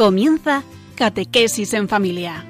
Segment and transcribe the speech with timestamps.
[0.00, 0.62] Comienza
[0.94, 2.42] Catequesis en Familia.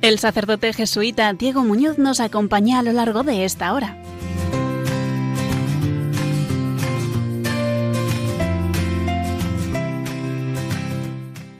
[0.00, 4.02] El sacerdote jesuita Diego Muñoz nos acompaña a lo largo de esta hora.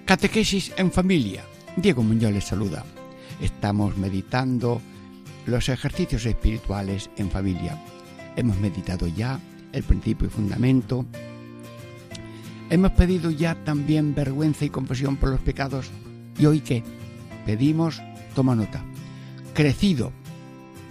[0.07, 1.45] Catequesis en familia.
[1.77, 2.85] Diego Muñoz les saluda.
[3.41, 4.83] Estamos meditando
[5.47, 7.79] los ejercicios espirituales en familia.
[8.37, 9.41] Hemos meditado ya
[9.73, 11.07] el principio y fundamento.
[12.71, 15.91] Hemos pedido ya también vergüenza y confesión por los pecados.
[16.39, 16.83] ¿Y hoy qué?
[17.45, 18.01] Pedimos,
[18.35, 18.83] toma nota,
[19.55, 20.13] crecido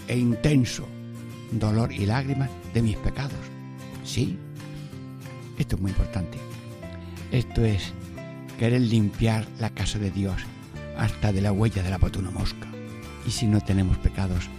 [0.08, 0.88] e intenso
[1.52, 3.39] dolor y lágrimas de mis pecados.
[4.03, 4.38] Sí,
[5.58, 6.38] esto es muy importante.
[7.31, 7.94] Esto es
[8.59, 10.42] querer limpiar la casa de Dios
[10.97, 12.67] hasta de la huella de la patuna mosca.
[13.25, 14.50] Y si no tenemos pecados,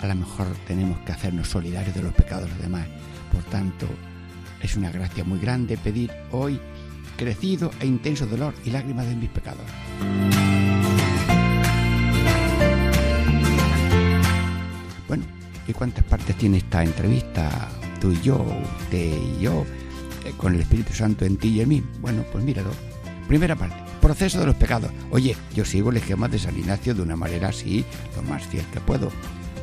[0.00, 2.86] a lo mejor tenemos que hacernos solidarios de los pecados de los demás.
[3.32, 3.86] Por tanto,
[4.62, 6.60] es una gracia muy grande pedir hoy
[7.16, 9.64] crecido e intenso dolor y lágrimas de mis pecados.
[15.06, 15.24] Bueno,
[15.66, 17.68] ¿y cuántas partes tiene esta entrevista?
[18.00, 18.42] Tú y yo,
[18.80, 19.66] usted y yo,
[20.24, 21.82] eh, con el Espíritu Santo en ti y en mí.
[22.00, 22.70] Bueno, pues míralo.
[23.28, 24.90] Primera parte, proceso de los pecados.
[25.10, 27.84] Oye, yo sigo el esquema de San Ignacio de una manera así,
[28.16, 29.10] lo más fiel que puedo.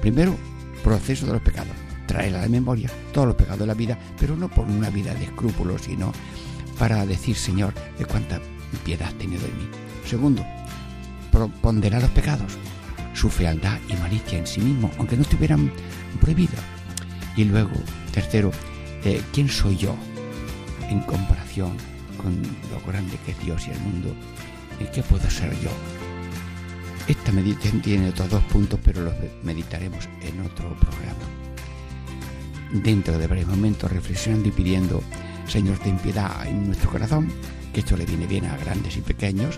[0.01, 0.35] Primero,
[0.83, 1.73] proceso de los pecados.
[2.05, 5.13] Traer a la memoria todos los pecados de la vida, pero no por una vida
[5.13, 6.13] de escrúpulos, sino
[6.79, 8.39] para decir, Señor, de cuánta
[8.85, 9.67] piedad has tenido en mí.
[10.05, 10.45] Segundo,
[11.61, 12.53] ponderar los pecados,
[13.13, 15.71] su fealdad y malicia en sí mismo, aunque no estuvieran
[16.21, 16.59] prohibidos.
[17.35, 17.71] Y luego,
[18.11, 18.51] tercero,
[19.03, 19.95] eh, ¿quién soy yo
[20.89, 21.73] en comparación
[22.21, 22.41] con
[22.71, 24.15] lo grande que es Dios y el mundo?
[24.79, 25.71] ¿Y qué puedo ser yo?
[27.07, 29.13] Esta meditación tiene otros dos puntos, pero los
[29.43, 31.23] meditaremos en otro programa.
[32.73, 35.01] Dentro de varios momentos, reflexionando y pidiendo,
[35.47, 37.31] Señor, ten piedad en nuestro corazón,
[37.73, 39.57] que esto le viene bien a grandes y pequeños,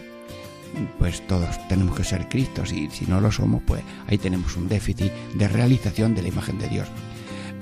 [1.00, 4.68] pues todos tenemos que ser Cristos y si no lo somos, pues ahí tenemos un
[4.68, 6.88] déficit de realización de la imagen de Dios.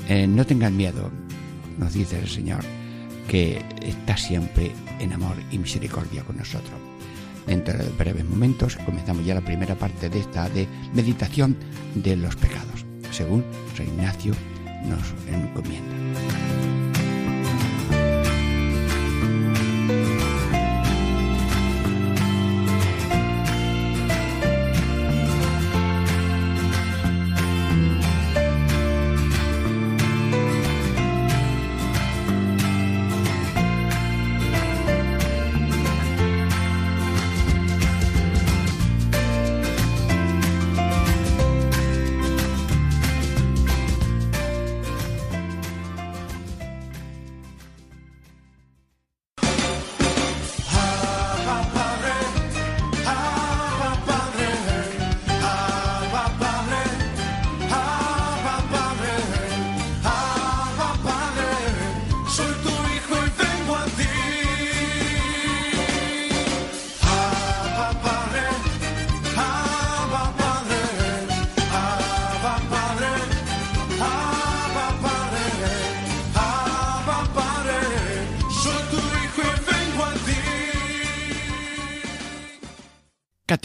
[0.10, 1.10] Eh, no tengan miedo,
[1.78, 2.64] nos dice el Señor,
[3.30, 6.97] que está siempre en amor y misericordia con nosotros.
[7.48, 11.56] Dentro de breves momentos comenzamos ya la primera parte de esta de meditación
[11.96, 13.44] de los pecados, según
[13.76, 14.34] San Ignacio
[14.86, 16.67] nos encomienda.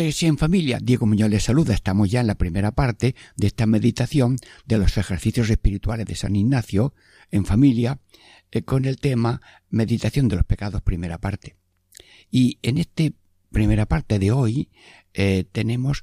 [0.04, 0.80] En familia.
[0.82, 1.74] Diego Muñoz les saluda.
[1.74, 4.36] Estamos ya en la primera parte de esta meditación
[4.66, 6.92] de los ejercicios espirituales de San Ignacio
[7.30, 8.00] en familia
[8.50, 9.40] eh, con el tema
[9.70, 11.54] Meditación de los pecados, primera parte.
[12.32, 13.04] Y en esta
[13.52, 14.70] primera parte de hoy
[15.14, 16.02] eh, tenemos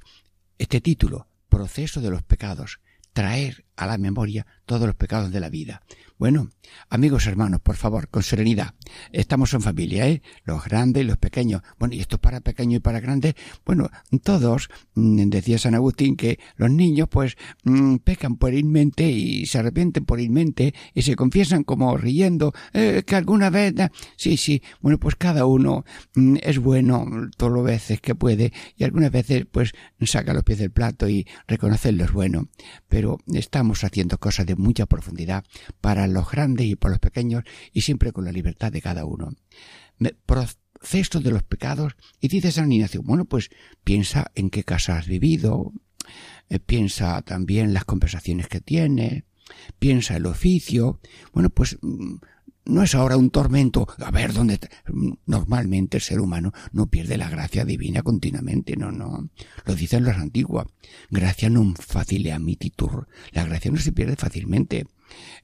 [0.60, 2.80] este título, Proceso de los pecados,
[3.12, 5.84] traer a la memoria todos los pecados de la vida.
[6.20, 6.50] Bueno,
[6.90, 8.74] amigos hermanos, por favor, con serenidad.
[9.14, 10.22] Estamos en familia, ¿eh?
[10.44, 11.62] Los grandes y los pequeños.
[11.80, 13.36] Bueno, y esto es para pequeños y para grandes.
[13.66, 13.90] Bueno,
[14.22, 20.04] todos, mm, decía San Agustín, que los niños pues mm, pecan puerilmente y se arrepienten
[20.04, 23.76] puerilmente y se confiesan como riendo, eh, que alguna vez,
[24.18, 25.86] sí, sí, bueno, pues cada uno
[26.16, 29.72] mm, es bueno todas las veces que puede y algunas veces pues
[30.02, 32.50] saca los pies del plato y reconoce lo es bueno.
[32.90, 35.46] Pero estamos haciendo cosas de mucha profundidad
[35.80, 39.34] para los grandes y para los pequeños y siempre con la libertad de cada uno.
[40.26, 43.50] Proceso de los pecados y dice San Ignacio, bueno, pues
[43.84, 45.74] piensa en qué casa has vivido,
[46.50, 49.24] eh, piensa también las conversaciones que tienes,
[49.78, 51.00] piensa el oficio,
[51.34, 52.16] bueno, pues mm,
[52.70, 54.60] no es ahora un tormento, a ver dónde
[55.26, 59.30] normalmente el ser humano no pierde la gracia divina continuamente, no, no.
[59.66, 60.66] Lo dicen los antiguos.
[61.10, 63.08] Gracia non facile amititur.
[63.34, 64.86] La gracia no se pierde fácilmente.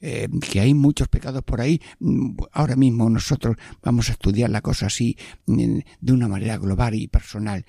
[0.01, 1.81] Eh, que hay muchos pecados por ahí.
[1.99, 6.95] Mm, ahora mismo nosotros vamos a estudiar la cosa así mm, de una manera global
[6.95, 7.65] y personal,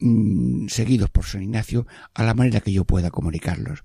[0.00, 3.84] mm, seguidos por San Ignacio, a la manera que yo pueda comunicarlos.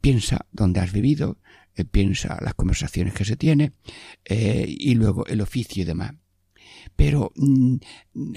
[0.00, 1.38] Piensa dónde has vivido,
[1.74, 3.72] eh, piensa las conversaciones que se tiene
[4.24, 6.14] eh, y luego el oficio y demás
[6.96, 7.76] pero mm,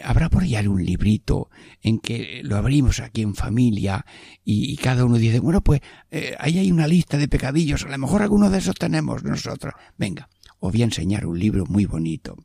[0.03, 1.49] habrá por ahí algún librito
[1.81, 4.05] en que lo abrimos aquí en familia
[4.43, 7.97] y, cada uno dice, bueno, pues eh, ahí hay una lista de pecadillos, a lo
[7.97, 9.73] mejor alguno de esos tenemos nosotros.
[9.97, 10.29] Venga,
[10.59, 12.37] os voy a enseñar un libro muy bonito.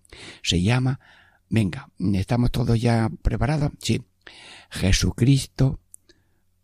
[0.43, 1.01] Se llama,
[1.49, 3.73] venga, ¿estamos todos ya preparados?
[3.81, 4.03] Sí.
[4.71, 5.81] Jesucristo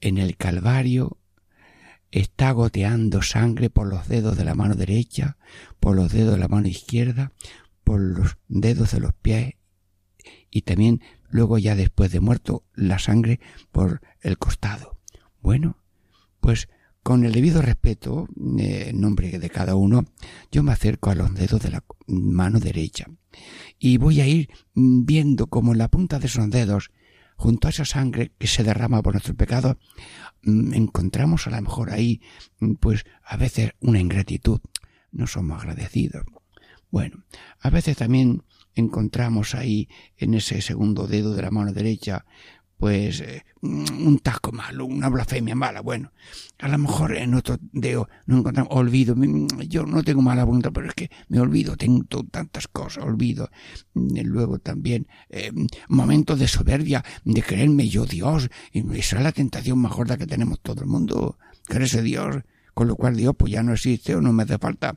[0.01, 1.19] en el Calvario
[2.11, 5.37] está goteando sangre por los dedos de la mano derecha,
[5.81, 7.33] por los dedos de la mano izquierda,
[7.85, 9.55] por los dedos de los pies
[10.51, 13.41] y también luego ya después de muerto la sangre
[13.73, 14.99] por el costado.
[15.41, 15.79] Bueno,
[16.41, 16.69] pues
[17.03, 18.27] con el debido respeto,
[18.59, 20.07] eh, en nombre de cada uno,
[20.51, 23.07] yo me acerco a los dedos de la mano derecha
[23.79, 26.91] y voy a ir viendo como en la punta de esos dedos,
[27.37, 29.79] junto a esa sangre que se derrama por nuestro pecado,
[30.45, 32.23] mm, encontramos a lo mejor ahí,
[32.61, 34.61] mm, pues a veces una ingratitud.
[35.13, 36.25] No somos agradecidos.
[36.95, 37.25] Bueno,
[37.59, 38.45] a veces también
[38.77, 42.25] encontramos ahí en ese segundo dedo de la mano derecha
[42.77, 45.81] pues eh, un tasco malo, una blasfemia mala.
[45.81, 46.13] Bueno,
[46.61, 49.17] a lo mejor en otro dedo no encontramos olvido.
[49.67, 53.51] Yo no tengo mala voluntad, pero es que me olvido, tengo tantas cosas, olvido.
[53.93, 55.51] Luego también eh,
[55.89, 60.29] momentos de soberbia, de creerme yo Dios, y esa es la tentación más gorda que
[60.29, 62.37] tenemos todo el mundo, creerse Dios,
[62.73, 64.97] con lo cual Dios pues ya no existe o no me hace falta.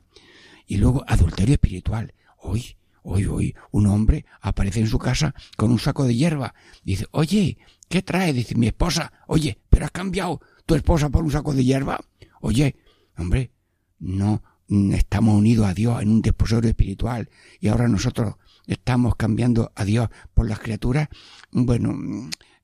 [0.68, 2.14] Y luego adulterio espiritual.
[2.36, 6.54] Hoy, hoy, hoy, un hombre aparece en su casa con un saco de hierba.
[6.84, 8.32] Dice, oye, ¿qué trae?
[8.32, 9.12] Dice, mi esposa.
[9.26, 11.98] Oye, pero has cambiado tu esposa por un saco de hierba.
[12.40, 12.76] Oye,
[13.16, 13.50] hombre,
[13.98, 18.34] no estamos unidos a Dios en un desposorio espiritual y ahora nosotros
[18.66, 21.08] estamos cambiando a Dios por las criaturas.
[21.50, 21.96] Bueno,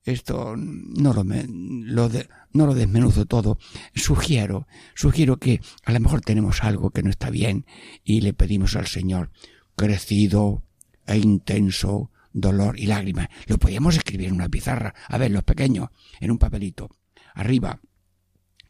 [0.04, 2.10] esto no lo, lo
[2.52, 3.58] no lo desmenuzo todo.
[3.94, 7.66] Sugiero, sugiero que a lo mejor tenemos algo que no está bien
[8.04, 9.30] y le pedimos al Señor
[9.76, 10.62] crecido
[11.06, 13.28] e intenso dolor y lágrimas.
[13.46, 14.94] Lo podíamos escribir en una pizarra.
[15.08, 15.88] A ver, los pequeños,
[16.20, 16.90] en un papelito.
[17.34, 17.80] Arriba.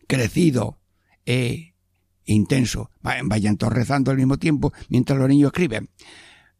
[0.07, 0.81] Crecido
[1.27, 1.75] e
[2.25, 2.91] intenso.
[3.01, 5.91] Vayan todos rezando al mismo tiempo mientras los niños escriben.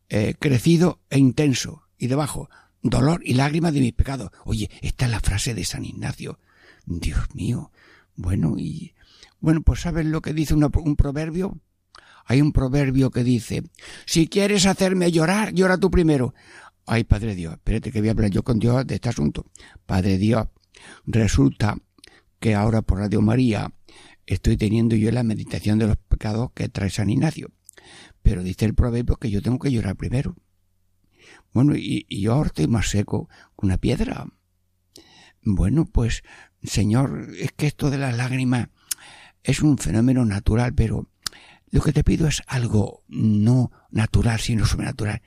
[0.09, 1.83] Eh, crecido e intenso.
[1.97, 2.49] Y debajo,
[2.85, 4.31] dolor y lágrimas de mis pecados.
[4.45, 6.39] Oye, esta es la frase de San Ignacio.
[6.87, 7.73] Dios mío.
[8.15, 8.95] Bueno, y.
[9.41, 11.59] Bueno, pues ¿sabes lo que dice un proverbio?
[12.27, 13.65] Hay un proverbio que dice,
[14.07, 16.35] si quieres hacerme llorar, llora tú primero.
[16.87, 19.47] Ay, Padre Dios, espérate que voy a hablar yo con Dios de este asunto.
[19.85, 20.49] Padre Dios,
[21.07, 21.77] resulta
[22.41, 23.73] que ahora por Radio María
[24.27, 27.51] estoy teniendo yo la meditación de los pecados que trae San Ignacio.
[28.23, 30.35] Pero dice el proverbio que yo tengo que llorar primero.
[31.55, 33.29] Bueno, y, yo ahora estoy más seco
[33.59, 34.27] que una piedra.
[35.41, 36.25] Bueno, pues,
[36.63, 38.69] Señor, es que esto de las lágrimas
[39.45, 41.09] es un fenómeno natural, pero
[41.71, 45.23] lo que te pido es algo no natural, sino sobrenatural.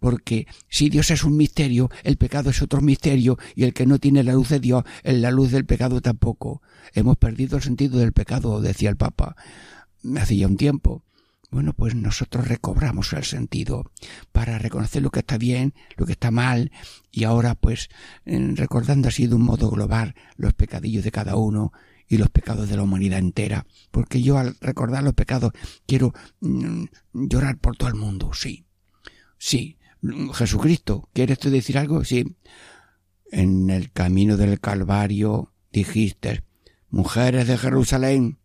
[0.00, 3.98] Porque si Dios es un misterio, el pecado es otro misterio, y el que no
[4.00, 6.62] tiene la luz de Dios, en la luz del pecado tampoco.
[6.94, 9.36] Hemos perdido el sentido del pecado, decía el Papa,
[10.16, 11.04] hace ya un tiempo.
[11.50, 13.90] Bueno, pues nosotros recobramos el sentido
[14.30, 16.70] para reconocer lo que está bien, lo que está mal,
[17.10, 17.88] y ahora pues
[18.24, 21.72] recordando así de un modo global los pecadillos de cada uno
[22.06, 25.52] y los pecados de la humanidad entera, porque yo al recordar los pecados
[25.86, 28.66] quiero mm, llorar por todo el mundo, sí,
[29.38, 29.76] sí.
[30.32, 32.04] Jesucristo, ¿quieres tú decir algo?
[32.04, 32.36] Sí.
[33.30, 36.42] En el camino del Calvario dijiste,
[36.88, 38.38] mujeres de Jerusalén,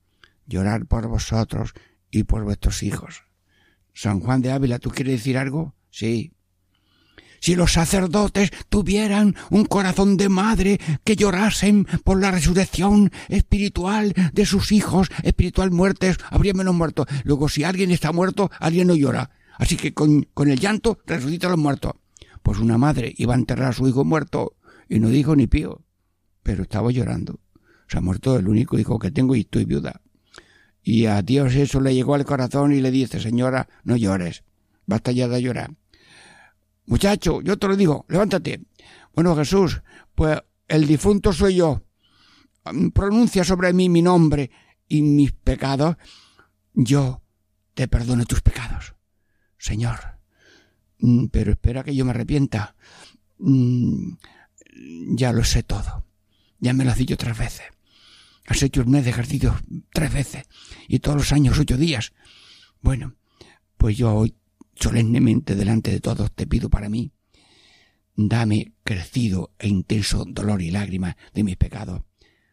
[0.45, 1.73] llorar por vosotros
[2.15, 3.23] y por vuestros hijos.
[3.93, 5.75] San Juan de Ávila, ¿tú quieres decir algo?
[5.89, 6.31] Sí.
[7.41, 14.45] Si los sacerdotes tuvieran un corazón de madre que llorasen por la resurrección espiritual de
[14.45, 17.05] sus hijos, espiritual muertes, habría menos muertos.
[17.25, 19.31] Luego, si alguien está muerto, alguien no llora.
[19.57, 21.93] Así que con, con el llanto resucita a los muertos.
[22.41, 24.55] Pues una madre iba a enterrar a su hijo muerto
[24.87, 25.83] y no dijo ni pío,
[26.43, 27.41] pero estaba llorando.
[27.89, 30.01] Se ha muerto el único hijo que tengo y estoy viuda.
[30.87, 34.43] Y a Dios eso le llegó al corazón y le dice, señora, no llores,
[34.85, 35.71] basta ya de llorar.
[36.85, 38.61] Muchacho, yo te lo digo, levántate.
[39.11, 39.81] Bueno, Jesús,
[40.13, 41.81] pues el difunto soy yo.
[42.93, 44.51] Pronuncia sobre mí mi nombre
[44.87, 45.95] y mis pecados.
[46.75, 47.23] Yo
[47.73, 48.93] te perdono tus pecados,
[49.57, 50.19] Señor.
[50.99, 52.75] Mm, pero espera que yo me arrepienta.
[53.39, 54.13] Mm,
[55.15, 56.05] ya lo sé todo.
[56.59, 57.74] Ya me lo has dicho otras veces.
[58.45, 59.55] Has hecho el mes de ejercicio
[59.93, 60.43] tres veces
[60.87, 62.13] y todos los años ocho días.
[62.81, 63.15] Bueno,
[63.77, 64.35] pues yo hoy
[64.75, 67.11] solemnemente delante de todos te pido para mí,
[68.15, 72.01] dame crecido e intenso dolor y lágrimas de mis pecados,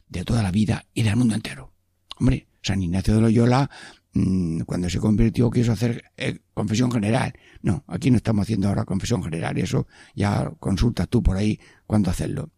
[0.08, 1.72] de toda la vida y del mundo entero.
[2.18, 3.68] Hombre, San Ignacio de Loyola,
[4.14, 7.32] mm, cuando se convirtió, quiso hacer eh, confesión general.
[7.60, 12.10] No, aquí no estamos haciendo ahora confesión general, eso ya consultas tú por ahí cuándo
[12.10, 12.50] hacerlo.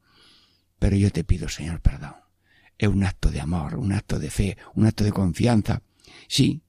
[0.78, 2.23] Pero yo te pido, Señor, perdón.
[2.78, 5.82] Es un acto de amor, un acto de fe, un acto de confianza.
[6.28, 6.62] Sí,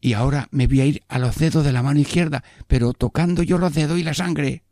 [0.00, 3.42] y ahora me voy a ir a los dedos de la mano izquierda, pero tocando
[3.42, 4.64] yo los dedos y la sangre.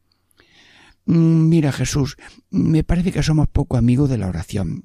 [1.07, 2.17] Mm, mira Jesús,
[2.51, 4.85] me parece que somos poco amigos de la oración,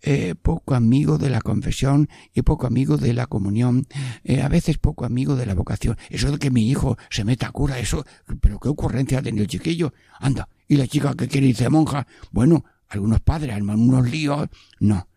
[0.00, 3.86] eh, poco amigos de la confesión y poco amigos de la comunión,
[4.22, 5.96] eh, a veces poco amigos de la vocación.
[6.08, 8.06] Eso de que mi hijo se meta a cura, eso,
[8.40, 9.92] pero qué ocurrencia ha tenido el chiquillo.
[10.18, 14.48] Anda, y la chica que quiere irse monja, bueno, algunos padres arman unos líos.
[14.78, 15.08] No,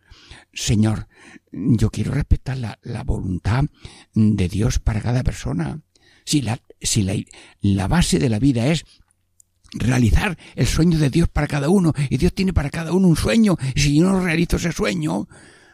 [0.54, 1.08] Señor,
[1.52, 3.64] yo quiero respetar la, la voluntad
[4.14, 5.80] de Dios para cada persona.
[6.24, 7.14] Si la, si la,
[7.60, 8.84] la base de la vida es
[9.72, 13.16] realizar el sueño de Dios para cada uno, y Dios tiene para cada uno un
[13.16, 15.28] sueño, y si yo no realizo ese sueño,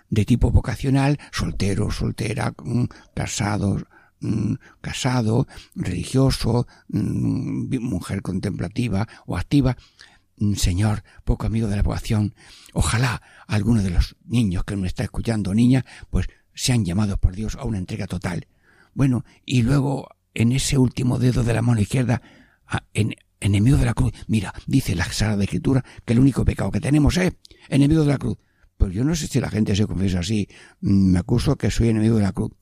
[0.09, 2.85] de tipo vocacional, soltero, soltera, mm,
[3.15, 3.79] casado,
[4.21, 9.77] mm, casado, religioso, mm, mujer contemplativa o activa,
[10.57, 12.35] Señor, poco amigo de la vocación,
[12.73, 17.57] ojalá alguno de los niños que me está escuchando, niña, pues sean llamados por Dios
[17.57, 18.47] a una entrega total.
[18.95, 22.23] Bueno, y luego en ese último dedo de la mano izquierda,
[22.95, 24.13] en, enemigo de la cruz.
[24.29, 27.33] Mira, dice la Sagrada Escritura que el único pecado que tenemos es
[27.69, 28.39] enemigo de la cruz.
[28.77, 30.49] Pero yo no sé si la gente se confiesa así.
[30.81, 32.53] Mm, me acuso que soy enemigo de la cruz.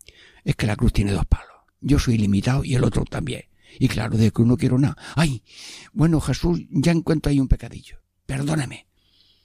[0.44, 1.46] Es que la cruz tiene dos palos.
[1.80, 3.42] Yo soy limitado y el otro también.
[3.78, 4.96] Y claro, de cruz no quiero nada.
[5.14, 5.44] Ay,
[5.92, 7.98] bueno, Jesús, ya encuentro ahí un pecadillo.
[8.26, 8.87] Perdóname.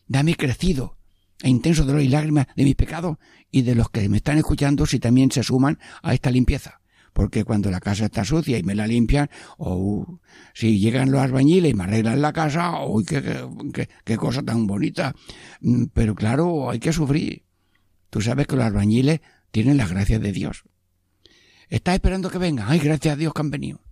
[0.08, 0.98] Dame crecido
[1.42, 3.18] e intenso dolor y lágrimas de mis pecados
[3.52, 6.82] y de los que me están escuchando si también se suman a esta limpieza
[7.14, 10.20] porque cuando la casa está sucia y me la limpian, o
[10.54, 13.22] si llegan los albañiles y me arreglan la casa, uy, qué,
[13.72, 15.16] qué, qué cosa tan bonita.
[15.62, 17.44] Mm, pero claro, hay que sufrir.
[18.10, 20.64] Tú sabes que los albañiles tienen las gracias de Dios.
[21.70, 22.68] Estás esperando que vengan.
[22.68, 23.83] Ay, gracias a Dios que han venido.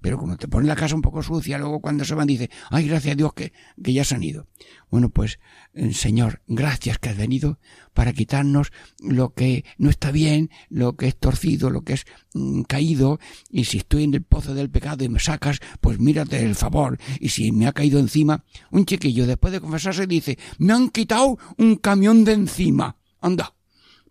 [0.00, 2.86] Pero como te ponen la casa un poco sucia, luego cuando se van dice, ay,
[2.88, 3.52] gracias a Dios que,
[3.82, 4.46] que ya se han ido.
[4.90, 5.38] Bueno, pues,
[5.74, 7.58] eh, Señor, gracias que has venido
[7.94, 12.62] para quitarnos lo que no está bien, lo que es torcido, lo que es mm,
[12.62, 13.18] caído,
[13.50, 16.98] y si estoy en el pozo del pecado y me sacas, pues mírate el favor.
[17.20, 21.38] Y si me ha caído encima, un chiquillo después de confesarse dice, me han quitado
[21.56, 22.96] un camión de encima.
[23.20, 23.57] Anda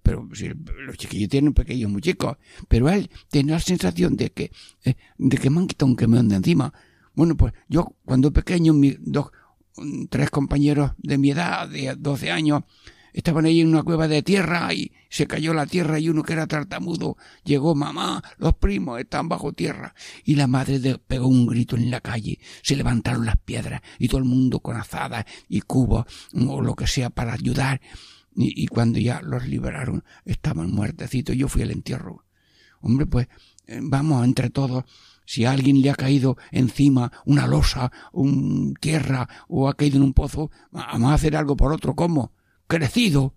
[0.07, 0.47] pero si
[0.85, 2.37] los chiquillos tienen pequeños muy chicos,
[2.69, 4.51] pero él tiene la sensación de que,
[4.85, 6.73] eh, de que me han quitado de encima.
[7.13, 9.31] Bueno, pues yo cuando pequeño, mis dos,
[10.09, 12.63] tres compañeros de mi edad, de 12 años,
[13.11, 16.31] estaban ahí en una cueva de tierra y se cayó la tierra y uno que
[16.31, 21.75] era tartamudo llegó mamá, los primos están bajo tierra y la madre pegó un grito
[21.75, 26.05] en la calle, se levantaron las piedras y todo el mundo con azadas y cubos
[26.33, 27.81] o lo que sea para ayudar
[28.37, 31.35] y, cuando ya los liberaron estaban muertecitos.
[31.35, 32.23] Yo fui al entierro.
[32.81, 33.27] Hombre, pues
[33.65, 34.85] eh, vamos entre todos.
[35.25, 40.03] Si a alguien le ha caído encima una losa, un tierra o ha caído en
[40.03, 41.95] un pozo, vamos a hacer algo por otro.
[41.95, 42.33] ¿Cómo?
[42.67, 43.35] Crecido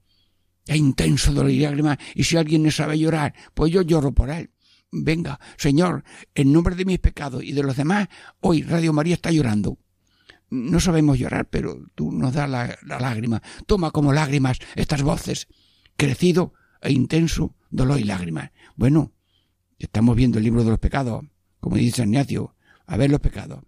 [0.66, 1.98] e intenso dolor y lágrimas.
[2.14, 4.50] Y si alguien no sabe llorar, pues yo lloro por él.
[4.92, 6.04] Venga, Señor,
[6.34, 8.08] en nombre de mis pecados y de los demás,
[8.40, 9.78] hoy Radio María está llorando
[10.50, 13.42] no sabemos llorar, pero tú nos das la, lágrima.
[13.66, 15.48] Toma como lágrimas estas voces,
[15.96, 16.52] crecido
[16.82, 18.50] e intenso dolor y lágrimas.
[18.76, 19.12] Bueno,
[19.78, 21.24] estamos viendo el libro de los pecados,
[21.60, 22.54] como dice Ignacio,
[22.86, 23.60] a ver los pecados.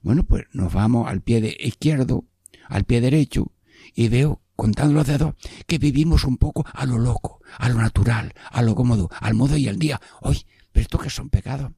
[0.00, 2.24] Bueno, pues nos vamos al pie de izquierdo,
[2.68, 3.52] al pie derecho,
[3.94, 5.34] y veo, contando los dedos,
[5.66, 9.56] que vivimos un poco a lo loco, a lo natural, a lo cómodo, al modo
[9.56, 10.00] y al día.
[10.20, 11.72] Hoy, pero esto que son pecados,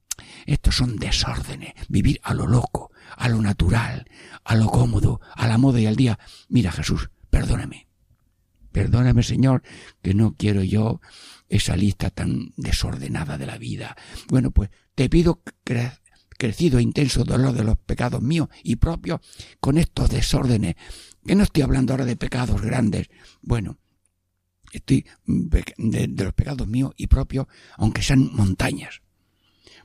[0.45, 4.09] estos son desórdenes, vivir a lo loco, a lo natural,
[4.43, 6.19] a lo cómodo, a la moda y al día.
[6.49, 7.87] Mira Jesús, perdóname.
[8.71, 9.63] Perdóname Señor,
[10.01, 10.99] que no quiero yo
[11.47, 13.95] esa lista tan desordenada de la vida.
[14.27, 15.41] Bueno, pues te pido
[16.37, 19.21] crecido e intenso dolor de los pecados míos y propios
[19.59, 20.75] con estos desórdenes,
[21.25, 23.09] que no estoy hablando ahora de pecados grandes.
[23.41, 23.77] Bueno,
[24.71, 27.47] estoy de, de los pecados míos y propios,
[27.77, 29.01] aunque sean montañas.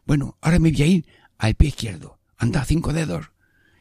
[0.05, 1.07] Bueno, ahora me voy a ir
[1.39, 2.20] al pie izquierdo.
[2.41, 3.33] Anda cinco dedos.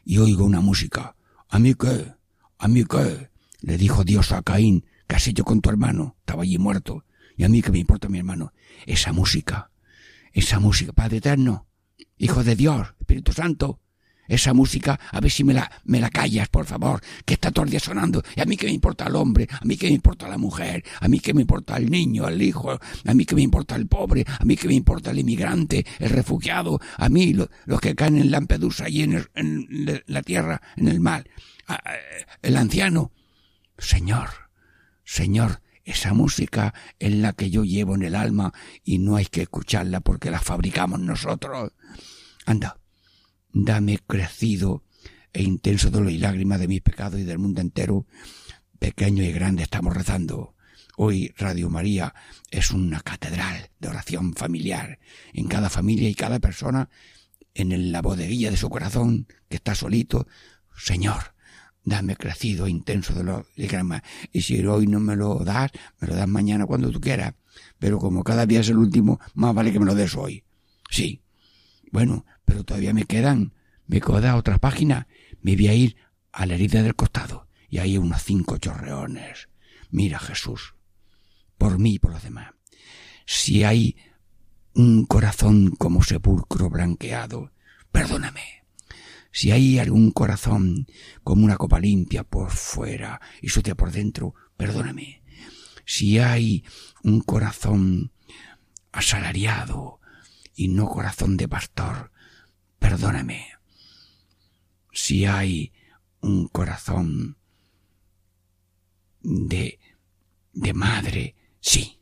[0.04, 1.16] Y oigo una música.
[1.48, 2.12] ¿A mí qué?
[2.58, 3.30] ¿A mí qué?
[3.62, 4.84] Le dijo Dios a Caín.
[5.08, 6.16] ¿Qué has con tu hermano?
[6.20, 7.06] Estaba allí muerto.
[7.38, 8.52] Y a mí qué me importa mi hermano.
[8.84, 9.70] Esa música.
[10.34, 10.92] Esa música.
[10.92, 11.68] Padre eterno.
[12.18, 12.88] Hijo de Dios.
[13.00, 13.80] Espíritu Santo.
[14.30, 17.64] Esa música, a ver si me la, me la callas, por favor, que está todo
[17.64, 18.22] el día sonando.
[18.36, 21.08] A mí que me importa el hombre, a mí que me importa la mujer, a
[21.08, 24.24] mí que me importa el niño, el hijo, a mí que me importa el pobre,
[24.26, 27.34] a mí que me importa el inmigrante, el refugiado, a mí
[27.66, 31.28] los que caen en Lampedusa y en, en la tierra, en el mal,
[32.42, 33.12] el anciano.
[33.78, 34.28] Señor,
[35.04, 38.52] Señor, esa música es la que yo llevo en el alma
[38.84, 41.72] y no hay que escucharla porque la fabricamos nosotros.
[42.46, 42.79] Anda,
[43.52, 44.84] dame crecido
[45.32, 48.06] e intenso dolor y lágrimas de mis pecados y del mundo entero.
[48.78, 50.54] Pequeño y grande estamos rezando.
[50.96, 52.14] Hoy Radio María
[52.50, 54.98] es una catedral de oración familiar.
[55.32, 56.90] En cada familia y cada persona,
[57.54, 60.26] en la bodeguilla de su corazón, que está solito,
[60.76, 61.34] Señor,
[61.84, 64.02] dame crecido e intenso dolor y lágrimas.
[64.32, 67.34] Y si hoy no me lo das, me lo das mañana cuando tú quieras.
[67.78, 70.44] Pero como cada día es el último, más vale que me lo des hoy.
[70.90, 71.22] Sí.
[71.92, 73.52] Bueno, pero todavía me quedan
[73.86, 75.06] me queda otra página,
[75.40, 75.96] me voy a ir
[76.32, 79.48] a la herida del costado y hay unos cinco chorreones.
[79.90, 80.74] Mira Jesús,
[81.58, 82.52] por mí y por los demás.
[83.24, 83.96] Si hay
[84.74, 87.52] un corazón como sepulcro blanqueado,
[87.92, 88.64] perdóname.
[89.30, 90.88] Si hay algún corazón
[91.22, 95.22] como una copa limpia por fuera y sucia por dentro, perdóname.
[95.84, 96.64] Si hay
[97.04, 98.10] un corazón
[98.90, 100.00] asalariado
[100.56, 102.10] y no corazón de pastor,
[102.80, 103.60] perdóname
[104.92, 105.72] si hay
[106.20, 107.36] un corazón
[109.22, 109.78] de,
[110.52, 112.00] de madre, sí,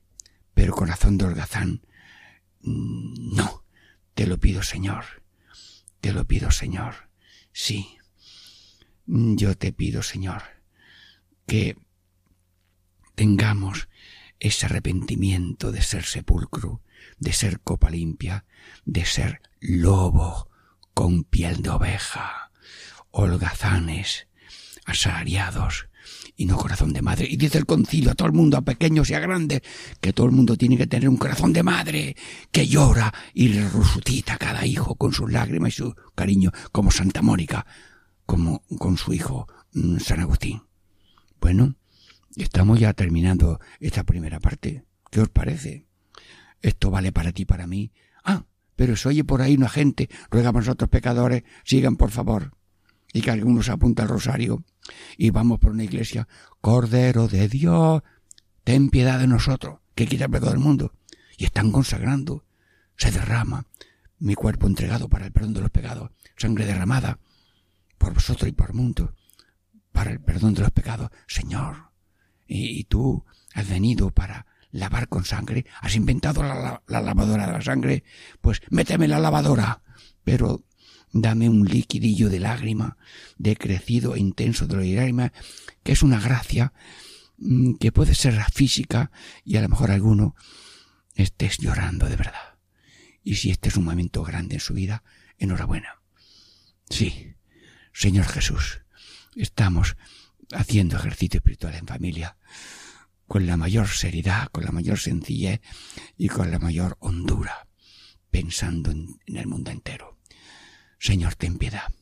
[0.55, 1.83] pero corazón de holgazán,
[2.63, 3.65] mm, no.
[4.15, 5.05] Te lo pido, Señor.
[6.01, 7.09] Te lo pido, Señor.
[7.53, 7.99] Sí.
[9.07, 10.43] Yo te pido, Señor,
[11.47, 11.77] que
[13.15, 13.89] tengamos
[14.41, 16.83] ese arrepentimiento de ser sepulcro,
[17.19, 18.45] de ser copa limpia,
[18.85, 20.49] de ser lobo
[20.99, 22.51] con piel de oveja
[23.13, 24.27] holgazanes,
[24.85, 25.87] asalariados
[26.35, 27.29] y no corazón de madre.
[27.31, 29.63] Y dice el concilio a todo el mundo, a pequeños y a grandes,
[30.01, 32.17] que todo el mundo tiene que tener un corazón de madre
[32.51, 37.23] que llora y resucita a cada hijo con sus lágrimas y su cariño, como Santa
[37.23, 37.65] Mónica,
[38.27, 40.63] como con su hijo mm, San Agustín.
[41.41, 41.77] Bueno,
[42.35, 44.85] estamos ya terminando esta primera parte.
[45.13, 45.87] ¿Qué os parece?
[46.61, 47.93] Esto vale para ti, para mí.
[48.79, 52.53] Pero se oye por ahí una gente, ruega a nosotros pecadores, sigan por favor.
[53.13, 54.63] Y que algunos apunta al rosario.
[55.17, 56.29] Y vamos por una iglesia,
[56.61, 58.03] Cordero de Dios,
[58.63, 60.93] ten piedad de nosotros, que quita el pecado del mundo.
[61.37, 62.45] Y están consagrando,
[62.97, 63.67] se derrama
[64.21, 67.19] mi cuerpo entregado para el perdón de los pecados, sangre derramada
[67.99, 69.13] por vosotros y por el mundo,
[69.91, 71.11] para el perdón de los pecados.
[71.27, 71.91] Señor,
[72.47, 77.63] y, tú has venido para lavar con sangre, has inventado la, la lavadora de la
[77.63, 78.05] sangre,
[78.41, 79.83] pues méteme la lavadora,
[80.25, 80.65] pero
[81.13, 82.97] dame un liquidillo de lágrima,
[83.37, 85.33] de crecido e intenso de lágrima,
[85.83, 86.73] que es una gracia
[87.39, 89.11] mm, que puede ser física
[89.45, 90.35] y a lo mejor alguno
[91.15, 92.59] estés llorando de verdad.
[93.23, 95.03] Y si este es un momento grande en su vida,
[95.39, 96.01] enhorabuena.
[96.89, 97.35] Sí,
[97.93, 98.83] Señor Jesús,
[99.35, 99.97] estamos
[100.53, 102.37] haciendo ejercicio espiritual en familia
[103.29, 105.61] con la mayor seriedad, con la mayor sencillez
[106.17, 107.69] y con la mayor hondura,
[108.31, 110.19] pensando en, el mundo entero.
[110.99, 111.93] Señor, ten piedad.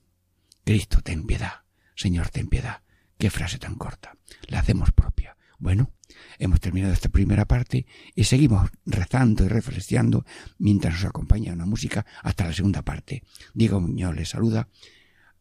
[0.64, 1.64] Cristo, ten piedad.
[1.96, 2.82] Señor, ten piedad.
[3.18, 4.16] Qué frase tan corta.
[4.46, 5.36] La hacemos propia.
[5.58, 5.90] Bueno,
[6.38, 10.24] hemos terminado esta primera parte y seguimos rezando y reflexionando
[10.58, 13.24] mientras nos acompaña una música hasta la segunda parte.
[13.52, 14.68] Diego Muñoz les saluda.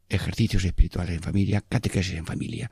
[0.10, 2.71] Ejercicios espirituales en familia, catequesis en familia.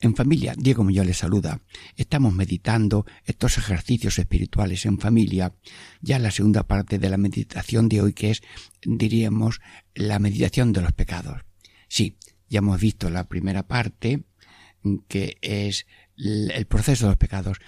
[0.00, 0.54] En familia.
[0.56, 1.60] Diego Muñoz les saluda.
[1.96, 5.54] Estamos meditando estos ejercicios espirituales en familia.
[6.00, 8.42] Ya la segunda parte de la meditación de hoy que es,
[8.82, 9.60] diríamos,
[9.94, 11.42] la meditación de los pecados.
[11.88, 14.24] Sí, ya hemos visto la primera parte
[15.08, 17.58] que es el proceso de los pecados,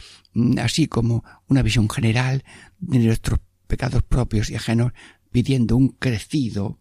[0.58, 2.44] así como una visión general
[2.78, 4.92] de nuestros pecados propios y ajenos,
[5.30, 6.78] pidiendo un crecido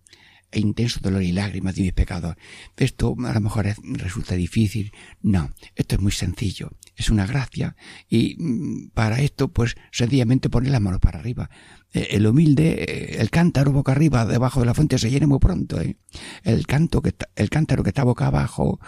[0.51, 2.35] e intenso dolor y lágrimas de mis pecados.
[2.77, 4.91] Esto a lo mejor resulta difícil.
[5.21, 6.71] No, esto es muy sencillo.
[6.95, 7.75] Es una gracia
[8.09, 11.49] y mm, para esto pues sencillamente poner las manos para arriba.
[11.93, 15.39] Eh, el humilde, eh, el cántaro boca arriba debajo de la fuente se llena muy
[15.39, 15.79] pronto.
[15.81, 15.97] ¿eh?
[16.43, 18.79] El, canto que el cántaro que está boca abajo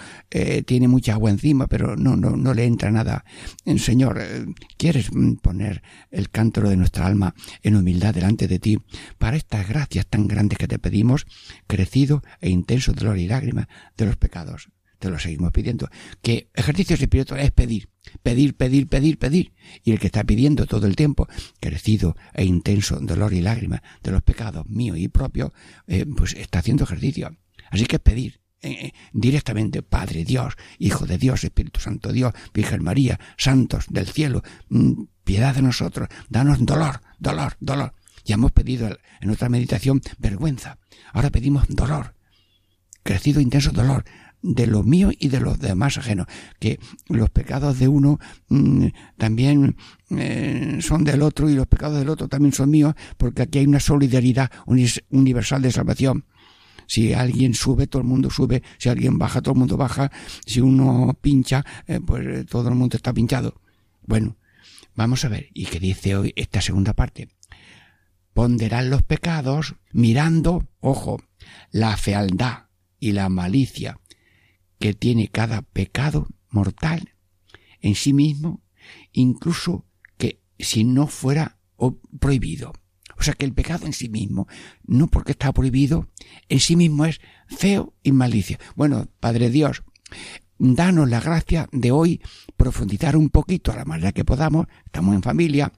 [0.66, 3.24] tiene mucha agua encima, pero no, no, no le entra nada.
[3.78, 4.22] Señor,
[4.78, 5.10] ¿quieres
[5.42, 5.82] poner
[6.12, 7.34] el cántaro de nuestra alma
[7.64, 8.80] en humildad delante de ti
[9.18, 11.26] para estas gracias tan grandes que te pedimos,
[11.68, 14.70] crecido e intenso dolor y lágrimas de los pecados?
[15.00, 15.90] Te lo seguimos pidiendo.
[16.22, 17.90] Que ejercicios espirituales es pedir,
[18.22, 19.54] pedir, pedir, pedir, pedir.
[19.84, 21.28] Y el que está pidiendo todo el tiempo,
[21.60, 25.52] crecido e intenso dolor y lágrimas de los pecados míos y propios,
[25.88, 27.36] eh, pues está haciendo ejercicio.
[27.72, 28.42] Así que pedir.
[28.62, 34.08] Eh, eh, directamente, Padre Dios, Hijo de Dios, Espíritu Santo Dios, Virgen María, santos del
[34.08, 37.94] cielo, mm, piedad de nosotros, danos dolor, dolor, dolor.
[38.26, 38.90] Ya hemos pedido
[39.22, 40.78] en otra meditación vergüenza.
[41.14, 42.16] Ahora pedimos dolor,
[43.02, 44.04] crecido intenso dolor
[44.42, 46.28] de lo mío y de los demás ajenos,
[46.60, 49.76] que los pecados de uno mm, también
[50.12, 53.66] eh, son del otro y los pecados del otro también son míos, porque aquí hay
[53.66, 54.50] una solidaridad
[55.10, 56.26] universal de salvación.
[56.88, 58.64] Si alguien sube, todo el mundo sube.
[58.80, 60.12] Si alguien baja, todo el mundo baja.
[60.48, 63.62] Si uno pincha, eh, pues eh, todo el mundo está pinchado.
[64.02, 64.38] Bueno,
[64.96, 65.50] vamos a ver.
[65.54, 67.30] ¿Y qué dice hoy esta segunda parte?
[68.34, 71.22] Ponderán los pecados mirando, ojo,
[71.72, 74.00] la fealdad y la malicia
[74.80, 77.14] que tiene cada pecado mortal
[77.82, 78.62] en sí mismo,
[79.12, 79.86] incluso
[80.18, 81.58] que si no fuera
[82.20, 82.74] prohibido.
[83.18, 84.48] O sea que el pecado en sí mismo,
[84.86, 86.08] no porque está prohibido,
[86.48, 88.58] en sí mismo es feo y malicia.
[88.76, 89.84] Bueno, Padre Dios,
[90.58, 92.22] danos la gracia de hoy
[92.56, 95.74] profundizar un poquito a la manera que podamos, estamos en familia,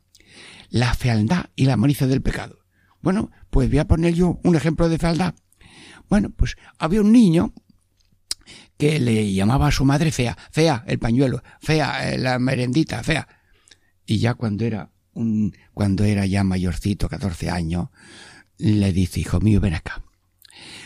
[0.69, 2.59] la fealdad y la malicia del pecado.
[3.01, 5.33] Bueno, pues voy a poner yo un ejemplo de fealdad.
[6.09, 7.53] Bueno, pues había un niño
[8.81, 13.27] que le llamaba a su madre fea, fea el pañuelo, fea eh, la merendita, fea.
[14.07, 17.89] Y ya cuando era un, cuando era ya mayorcito, 14 años,
[18.57, 20.01] le dice, hijo mío, ven acá.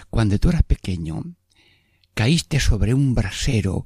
[0.10, 1.24] Cuando tú eras pequeño,
[2.14, 3.86] caíste sobre un brasero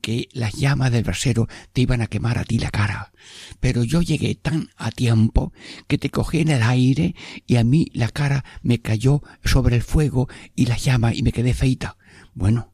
[0.00, 3.10] que las llamas del brasero te iban a quemar a ti la cara.
[3.58, 5.52] Pero yo llegué tan a tiempo
[5.88, 7.16] que te cogí en el aire
[7.48, 11.32] y a mí la cara me cayó sobre el fuego y las llamas y me
[11.32, 11.96] quedé feita.
[12.32, 12.69] Bueno,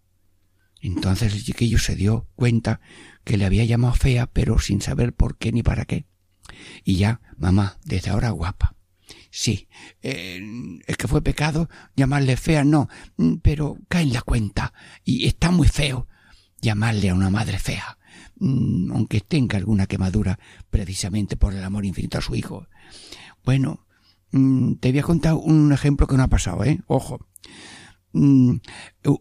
[0.86, 2.80] entonces el chiquillo se dio cuenta
[3.24, 6.06] que le había llamado fea, pero sin saber por qué ni para qué.
[6.84, 8.76] Y ya, mamá, desde ahora guapa.
[9.30, 9.68] Sí,
[10.02, 10.40] eh,
[10.86, 14.72] es que fue pecado llamarle fea, no, mm, pero cae en la cuenta
[15.04, 16.08] y está muy feo
[16.60, 17.98] llamarle a una madre fea,
[18.38, 20.38] mm, aunque tenga alguna quemadura
[20.70, 22.66] precisamente por el amor infinito a su hijo.
[23.44, 23.86] Bueno,
[24.32, 26.80] mm, te voy a contar un ejemplo que no ha pasado, ¿eh?
[26.86, 27.26] Ojo.
[28.16, 28.56] Mm,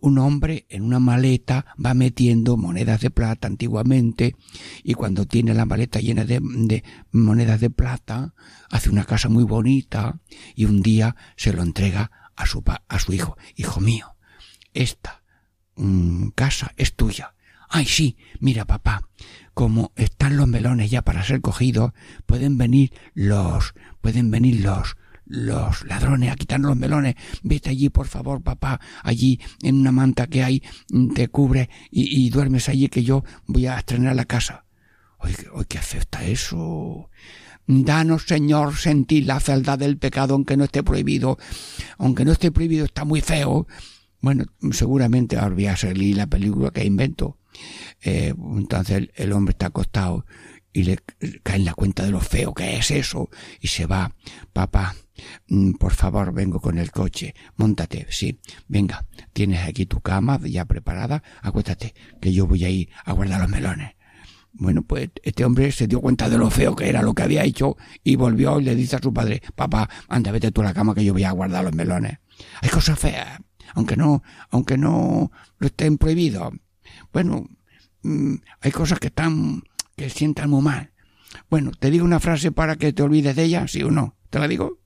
[0.02, 4.36] un hombre en una maleta va metiendo monedas de plata antiguamente
[4.84, 8.34] y cuando tiene la maleta llena de, monedas de plata
[8.70, 10.20] hace una casa muy bonita
[10.56, 13.38] y un día se lo entrega a su, a su hijo.
[13.56, 14.16] Hijo mío,
[14.74, 15.24] esta
[15.76, 17.36] mm, casa es tuya.
[17.70, 19.10] Ay, sí, mira papá,
[19.54, 21.94] como están los melones ya para ser cogidos,
[22.26, 27.16] pueden venir los, pueden venir los, los ladrones a quitarnos los melones.
[27.44, 30.64] Vete allí, por favor, papá, allí en una manta que hay,
[31.14, 34.66] te cubre y, duermes allí que yo voy a estrenar la casa.
[35.20, 37.10] Oye, oye, qué afecta eso.
[37.68, 41.40] Danos, Señor, sentir la fealdad del pecado, aunque no esté prohibido.
[41.98, 43.68] Aunque no esté prohibido, está muy feo.
[44.22, 47.38] Bueno, seguramente ahora voy a salir la película que invento.
[48.02, 50.26] Eh, entonces el hombre está acostado
[50.74, 51.00] y le
[51.42, 53.30] cae en la cuenta de lo feo que es eso
[53.62, 54.14] y se va.
[54.52, 54.96] Papá,
[55.80, 57.36] por favor, vengo con el coche.
[57.58, 58.40] Móntate, sí.
[58.68, 61.24] Venga, tienes aquí tu cama ya preparada.
[61.42, 63.96] Acuéstate, que yo voy a ir a guardar los melones.
[64.58, 67.44] Bueno, pues este hombre se dio cuenta de lo feo que era lo que había
[67.44, 70.74] hecho y volvió y le dice a su padre, papá, anda, vete tú a la
[70.74, 72.20] cama que yo voy a guardar los melones.
[72.62, 73.40] Hay cosas feas,
[73.74, 76.54] aunque no, aunque no lo estén prohibidos.
[77.12, 77.50] Bueno,
[78.04, 79.64] mm, hay cosas que están
[79.98, 80.92] que sientan muy mal.
[81.50, 83.68] Bueno, ¿te digo una frase para que te olvides de ella?
[83.68, 84.16] ¿Sí o no?
[84.30, 84.80] ¿Te la digo?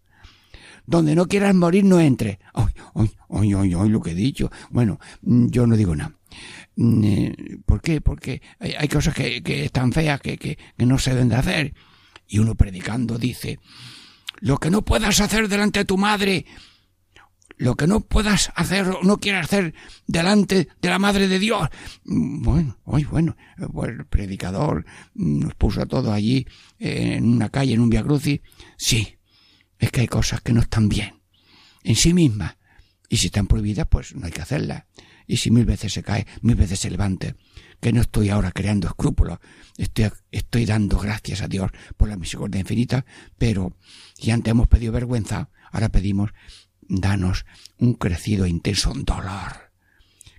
[0.89, 2.39] Donde no quieras morir, no entre.
[2.51, 4.51] Ay, ay, ay, ay, ay, lo que he dicho.
[4.71, 6.15] Bueno, mm, yo no digo nada.
[6.77, 8.01] Mm, eh, ¿Por qué?
[8.01, 11.73] Porque hay, cosas que, están feas que, que, no se deben de hacer.
[12.27, 13.59] Y uno predicando dice,
[14.39, 16.47] lo que no puedas hacer delante de tu madre,
[17.57, 19.75] lo que no puedas hacer o no quieras hacer
[20.07, 21.69] delante de la Madre de Dios.
[22.05, 23.37] Mm, bueno, hoy bueno,
[23.71, 26.47] pues el predicador nos puso a todos allí
[26.79, 28.41] en una calle, en un Via Crucis.
[28.75, 29.18] Sí,
[29.79, 31.19] es que hay cosas que no están bien
[31.83, 32.57] en sí mismas.
[33.09, 34.83] Y si están prohibidas, pues no hay que hacerlas.
[35.25, 37.35] Y si mil veces se cae, mil veces se levante.
[37.79, 39.39] Que no estoy ahora creando escrúpulos.
[39.77, 43.05] Estoy, estoy dando gracias a Dios por la misericordia infinita.
[43.37, 43.75] Pero
[44.15, 46.31] si antes hemos pedido vergüenza, ahora pedimos
[46.81, 47.45] danos
[47.77, 49.71] un crecido e intenso dolor,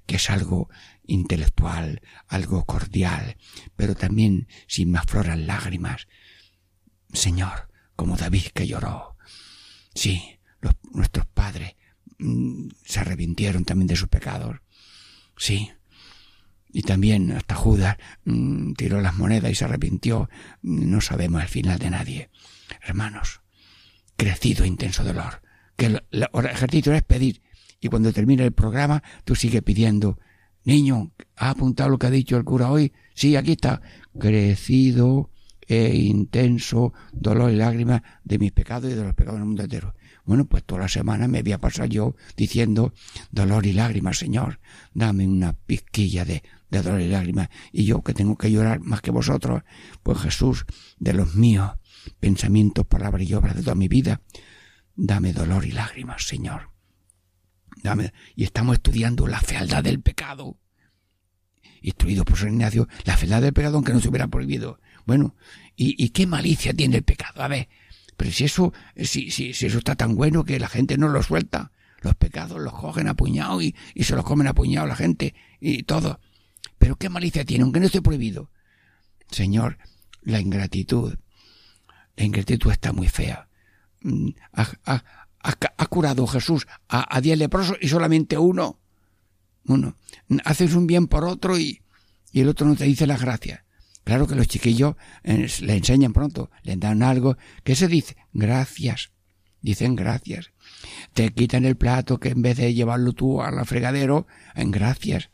[0.06, 0.68] que es algo
[1.04, 3.36] intelectual, algo cordial,
[3.76, 6.06] pero también sin me afloran lágrimas.
[7.12, 9.09] Señor, como David que lloró.
[9.94, 10.38] Sí,
[10.92, 11.74] nuestros padres
[12.18, 14.56] mm, se arrepintieron también de sus pecados.
[15.36, 15.70] Sí.
[16.72, 20.28] Y también hasta Judas mm, tiró las monedas y se arrepintió.
[20.62, 22.30] No sabemos el final de nadie.
[22.82, 23.40] Hermanos,
[24.16, 25.42] crecido intenso dolor
[25.80, 26.02] que el,
[26.50, 27.40] ejercicio es pedir.
[27.80, 30.18] Y cuando termine el programa, tú sigues pidiendo.
[30.64, 32.92] Niño, ¿ha apuntado lo que ha dicho el cura hoy?
[33.14, 33.80] Sí, aquí está.
[34.18, 35.29] Crecido
[35.70, 39.94] e intenso dolor y lágrimas de mis pecados y de los pecados del mundo entero.
[40.24, 42.92] Bueno, pues toda la semana me voy a pasar yo diciendo
[43.30, 44.58] dolor y lágrimas, Señor.
[44.94, 47.50] Dame una pizquilla de, de dolor y lágrimas.
[47.72, 49.62] Y yo que tengo que llorar más que vosotros,
[50.02, 50.66] pues Jesús,
[50.98, 51.70] de los míos
[52.18, 54.22] pensamientos, palabras y obras de toda mi vida,
[55.02, 56.72] Dame dolor y lágrimas, Señor.
[57.82, 58.12] Dame.
[58.36, 60.58] Y estamos estudiando la fealdad del pecado.
[61.80, 64.78] Instruido por San Ignacio, la fealdad del pecado aunque no se hubiera prohibido.
[65.06, 65.34] Bueno,
[65.76, 67.42] ¿y, qué malicia tiene el pecado?
[67.42, 67.68] A ver,
[68.16, 71.22] pero si eso, si, si, si eso está tan bueno que la gente no lo
[71.22, 75.34] suelta, los pecados los cogen a puñado y, se los comen a puñado la gente
[75.60, 76.20] y todo.
[76.78, 78.50] Pero qué malicia tiene, aunque no esté prohibido.
[79.30, 79.78] Señor,
[80.22, 81.16] la ingratitud.
[82.16, 83.48] La ingratitud está muy fea.
[84.02, 88.78] Mm, ha, curado Jesús a, diez leprosos y solamente uno.
[89.66, 89.96] Uno.
[90.44, 91.82] Haces un bien por otro y,
[92.32, 93.62] y el otro no te dice las gracias.
[94.04, 97.36] Claro que los chiquillos eh, le enseñan pronto, le dan algo.
[97.64, 98.16] ¿Qué se dice?
[98.32, 99.10] Gracias.
[99.62, 100.52] Dicen gracias.
[101.12, 105.30] Te quitan el plato que en vez de llevarlo tú al fregadero, en gracias.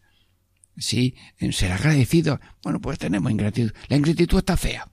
[0.76, 1.14] Sí,
[1.52, 2.40] ser agradecido.
[2.62, 3.72] Bueno, pues tenemos ingratitud.
[3.88, 4.90] La ingratitud está fea.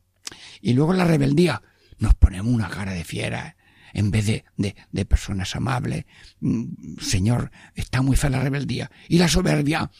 [0.62, 1.62] Y luego la rebeldía.
[1.97, 3.57] Nos ponemos una cara de fiera
[3.93, 6.05] en vez de, de, de personas amables.
[6.39, 8.91] Mm, Señor, está muy fea la rebeldía.
[9.07, 9.91] Y la soberbia,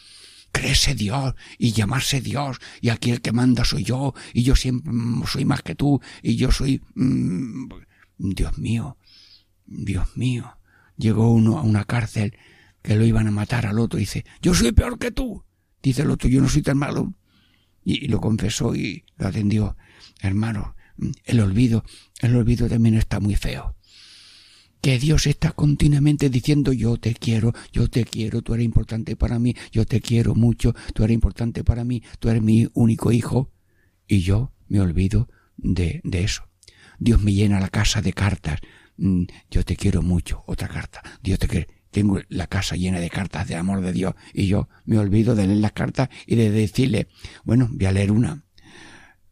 [0.54, 4.94] créese Dios y llamarse Dios y aquí el que manda soy yo y yo siempre
[5.26, 7.68] soy más que tú y yo soy mm,
[8.18, 8.98] Dios mío
[9.66, 10.58] Dios mío.
[10.98, 12.38] Llegó uno a una cárcel
[12.82, 15.44] que lo iban a matar al otro y dice yo soy peor que tú
[15.82, 17.14] dice el otro yo no soy tan malo
[17.84, 19.76] y, y lo confesó y lo atendió.
[20.22, 20.76] Hermano
[21.26, 21.84] el olvido
[22.22, 23.76] el olvido también está muy feo
[24.84, 29.40] que Dios está continuamente diciendo yo te quiero, yo te quiero, tú eres importante para
[29.40, 33.50] mí, yo te quiero mucho, tú eres importante para mí, tú eres mi único hijo,
[34.10, 36.44] y yo me olvido de, de eso.
[37.00, 38.60] Dios me llena la casa de cartas,
[38.98, 43.10] mm, yo te quiero mucho, otra carta, Dios te quiere, tengo la casa llena de
[43.10, 46.52] cartas de amor de Dios y yo me olvido de leer las cartas y de
[46.52, 47.08] decirle,
[47.46, 48.44] bueno, voy a leer una.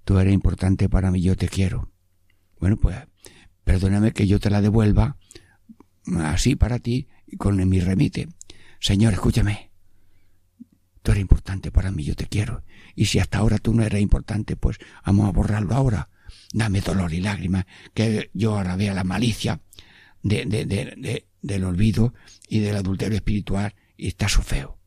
[0.05, 1.91] Tú eres importante para mí, yo te quiero.
[2.57, 2.95] Bueno, pues
[3.65, 5.17] perdóname que yo te la devuelva
[6.17, 8.29] así para ti con mi remite.
[8.79, 9.71] Señor, escúchame.
[11.01, 12.63] Tú eres importante para mí, yo te quiero.
[12.95, 16.09] Y si hasta ahora tú no eres importante, pues vamos a borrarlo ahora.
[16.53, 19.61] Dame dolor y lágrimas, que yo ahora vea la malicia
[20.21, 22.13] de, de, de, del olvido
[22.47, 24.77] y del adulterio espiritual y está su feo.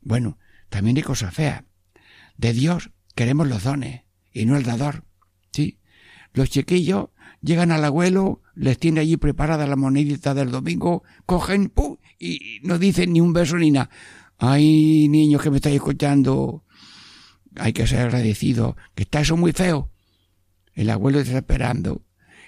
[0.00, 1.64] Bueno, también hay cosas feas.
[2.36, 5.04] De Dios queremos los dones y no el dador.
[5.52, 5.78] Sí.
[6.32, 7.08] Los chiquillos
[7.44, 11.96] llegan al abuelo, les tiene allí preparada la monedita del domingo, cogen ¡pum!
[12.18, 13.90] y no dicen ni un beso ni nada.
[14.38, 16.64] Ay, niños que me estáis escuchando,
[17.56, 19.90] hay que ser agradecido, que está eso muy feo.
[20.72, 22.02] El abuelo está esperando.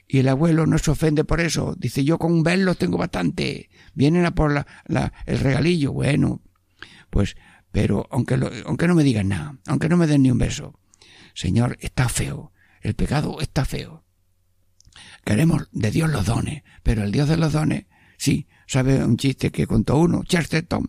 [0.08, 1.74] Y el abuelo no se ofende por eso.
[1.76, 3.70] Dice, yo con verlos tengo bastante.
[3.94, 4.52] Vienen a por
[4.86, 5.92] la, el regalillo.
[5.92, 6.42] Bueno,
[7.10, 7.36] pues,
[7.72, 10.78] pero aunque, aunque no me digan nada, aunque no me den ni un beso.
[11.34, 12.52] Señor, está feo.
[12.80, 14.05] El pecado está feo.
[15.26, 17.86] Queremos de Dios los dones, pero el Dios de los dones,
[18.16, 20.22] sí, ¿sabe un chiste que contó uno?
[20.22, 20.88] Chesterton.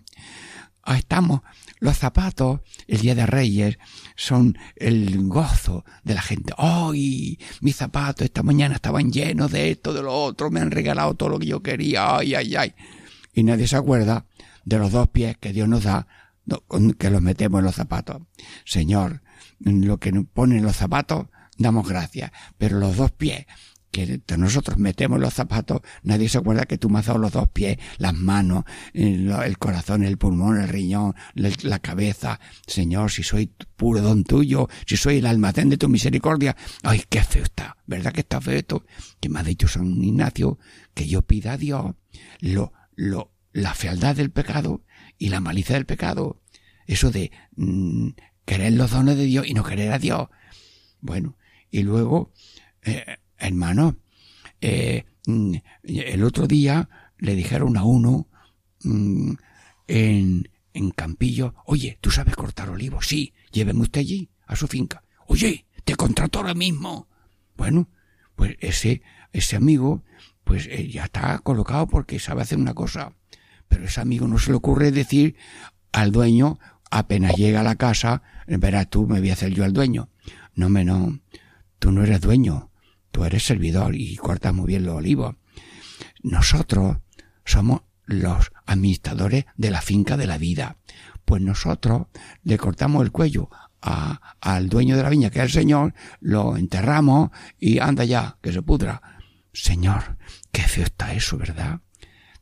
[0.84, 1.42] Ah, estamos
[1.80, 3.80] los zapatos, el Día de Reyes,
[4.16, 6.54] son el gozo de la gente.
[6.56, 7.40] ¡Ay!
[7.62, 11.30] mis zapatos esta mañana estaban llenos de esto, de lo otro, me han regalado todo
[11.30, 12.18] lo que yo quería.
[12.18, 12.76] ¡Ay, ay, ay!
[13.34, 14.28] Y nadie se acuerda
[14.66, 16.06] de los dos pies que Dios nos da,
[17.00, 18.22] que los metemos en los zapatos.
[18.66, 19.24] Señor,
[19.58, 21.26] lo que nos ponen los zapatos,
[21.58, 23.48] damos gracias, pero los dos pies
[24.06, 27.50] que nosotros metemos los zapatos, nadie se acuerda que tú me has dado los dos
[27.50, 32.40] pies, las manos, el, corazón, el pulmón, el riñón, la cabeza.
[32.68, 36.56] Señor, si soy puro don tuyo, si soy el almacén de tu misericordia.
[36.84, 38.86] Ay, qué feo está, ¿verdad que está feo esto?
[39.20, 40.60] Que me ha dicho San Ignacio
[40.94, 41.96] que yo pida a Dios
[42.40, 44.84] lo, lo, la fealdad del pecado
[45.18, 46.42] y la malicia del pecado.
[46.86, 48.10] Eso de mm,
[48.46, 50.28] querer los dones de Dios y no querer a Dios.
[51.02, 51.38] Bueno,
[51.72, 52.32] y luego,
[52.84, 53.98] eh, hermano,
[54.62, 58.28] eh, mm, el otro día le dijeron a uno
[58.84, 59.34] mm,
[59.88, 63.08] en, en Campillo, oye, ¿tú sabes cortar olivos?
[63.08, 65.04] Sí, lléveme usted allí, a su finca.
[65.28, 67.08] Oye, te contrato ahora mismo.
[67.56, 67.90] Bueno,
[68.36, 69.02] pues ese,
[69.34, 70.04] ese amigo,
[70.44, 73.14] pues eh, ya está colocado porque sabe hacer una cosa.
[73.68, 75.36] Pero ese amigo no se le ocurre decir
[75.92, 76.60] al dueño,
[76.92, 80.10] apenas llega a la casa, verás tú, me voy a hacer yo al dueño.
[80.56, 81.20] No, me no,
[81.80, 82.72] tú no eres dueño,
[83.18, 85.38] tú eres servidor y cortas muy bien los olivos.
[86.22, 86.98] Nosotros
[87.46, 90.78] somos los administradores de la finca de la vida.
[91.26, 92.10] Pues nosotros
[92.44, 93.50] le cortamos el cuello
[93.82, 98.54] al dueño de la viña, que es el Señor, lo enterramos y anda ya, que
[98.54, 99.02] se pudra.
[99.52, 100.20] Señor,
[100.52, 101.80] qué feo está eso, ¿verdad?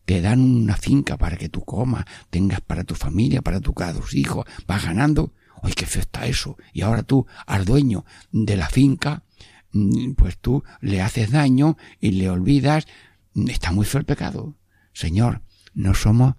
[0.03, 4.45] Te dan una finca para que tú comas, tengas para tu familia, para tus hijos,
[4.67, 5.31] vas ganando.
[5.63, 6.57] ¡Ay, qué feo está eso!
[6.73, 9.23] Y ahora tú, al dueño de la finca,
[10.17, 12.88] pues tú le haces daño y le olvidas.
[13.34, 14.55] Mm, está muy feo el pecado.
[14.93, 15.41] Señor,
[15.73, 16.36] no somos,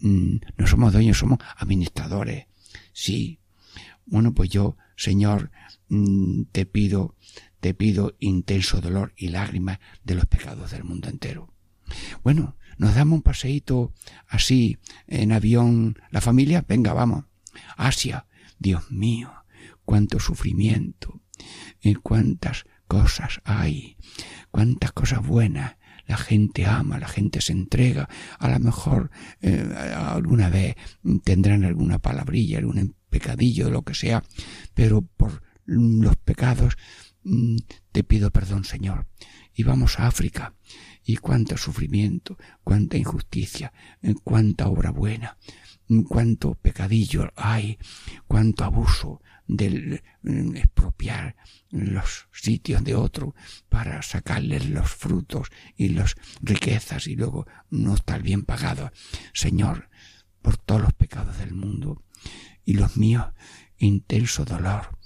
[0.00, 2.46] mm, no somos dueños, somos administradores.
[2.92, 3.40] Sí.
[4.06, 5.50] Bueno, pues yo, Señor,
[6.52, 7.16] te pido,
[7.60, 11.52] te pido intenso dolor y lágrimas de los pecados del mundo entero.
[12.22, 13.92] Bueno, nos damos un paseíto
[14.26, 16.64] así en avión la familia.
[16.66, 17.24] Venga, vamos.
[17.76, 18.26] Asia.
[18.58, 19.32] Dios mío,
[19.86, 21.22] cuánto sufrimiento,
[21.80, 23.96] y cuántas cosas hay,
[24.50, 25.76] cuántas cosas buenas.
[26.06, 28.08] La gente ama, la gente se entrega.
[28.40, 29.12] A lo mejor
[29.42, 30.74] eh, alguna vez
[31.22, 34.24] tendrán alguna palabrilla, algún pecadillo, lo que sea,
[34.74, 36.76] pero por los pecados
[37.22, 37.58] mm,
[37.92, 39.06] te pido perdón, Señor.
[39.54, 40.54] Y vamos a África.
[41.04, 43.72] Y cuánto sufrimiento, cuánta injusticia,
[44.02, 45.38] eh, cuánta obra buena,
[46.08, 47.78] cuánto pecadillo hay,
[48.26, 49.22] cuánto abuso,
[49.56, 51.36] del mm, expropiar
[51.70, 53.34] los sitios de otro
[53.68, 58.92] para sacarles los frutos y las riquezas y luego no estar bien pagado.
[59.32, 59.90] Señor,
[60.40, 62.02] por todos los pecados del mundo
[62.64, 63.26] y los míos,
[63.76, 64.98] intenso dolor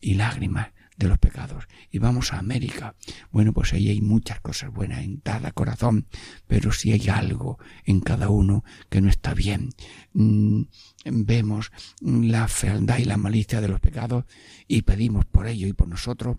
[0.00, 1.66] y lágrimas de los pecados.
[1.90, 2.94] Y vamos a América.
[3.30, 6.06] Bueno, pues ahí hay muchas cosas buenas en cada corazón,
[6.46, 9.70] pero si hay algo en cada uno que no está bien,
[10.14, 10.62] mm,
[11.04, 11.70] vemos
[12.00, 14.24] la fealdad y la malicia de los pecados
[14.66, 16.38] y pedimos por ello y por nosotros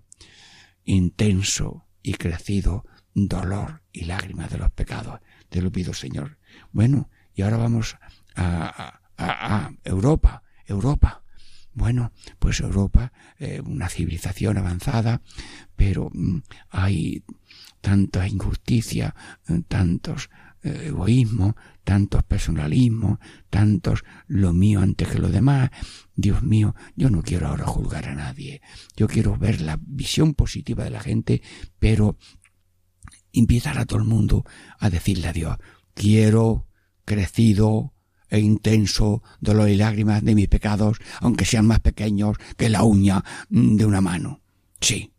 [0.83, 5.19] intenso y crecido dolor y lágrimas de los pecados.
[5.49, 6.37] Te lo pido, Señor.
[6.71, 7.97] Bueno, y ahora vamos
[8.35, 10.43] a, a, a Europa.
[10.65, 11.23] Europa.
[11.77, 15.21] Bueno, pues Europa, eh, una civilización avanzada,
[15.75, 16.39] pero mm,
[16.71, 17.23] hay
[17.81, 19.13] tanta injusticia,
[19.47, 20.31] eh, tantos
[20.63, 23.19] eh, egoísmo, tantos personalismos,
[23.51, 25.69] tantos lo mío antes que lo demás.
[26.15, 28.59] Dios mío, yo no quiero ahora juzgar a nadie.
[28.95, 31.43] Yo quiero ver la visión positiva de la gente,
[31.77, 32.17] pero
[33.33, 34.45] invitar a todo el mundo
[34.79, 35.57] a decirle a Dios,
[35.93, 36.65] quiero
[37.05, 37.93] crecido
[38.29, 43.23] e intenso dolor y lágrimas de mis pecados, aunque sean más pequeños que la uña
[43.49, 44.41] de una mano.
[44.81, 45.13] Sí,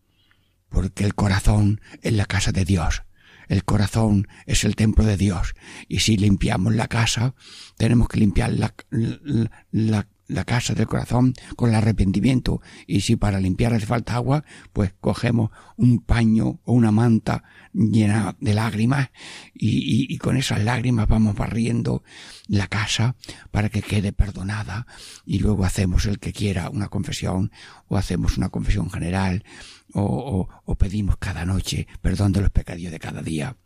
[0.69, 3.03] porque el corazón es la casa de Dios.
[3.49, 5.55] El corazón es el templo de Dios.
[5.89, 7.35] Y si limpiamos la casa,
[7.79, 10.09] tenemos que limpiar la, la, la
[10.45, 12.61] casa del corazón con el arrepentimiento.
[12.87, 18.37] Y si para limpiar hace falta agua, pues cogemos un paño o una manta llena
[18.41, 19.11] de lágrimas
[19.55, 22.03] y, con esas lágrimas vamos barriendo
[22.49, 23.15] la casa
[23.51, 24.87] para que quede perdonada
[25.25, 27.53] y luego hacemos el que quiera una confesión
[27.87, 29.45] o hacemos una confesión general
[29.93, 33.57] o, o, o pedimos cada noche perdón de los pecados de cada día.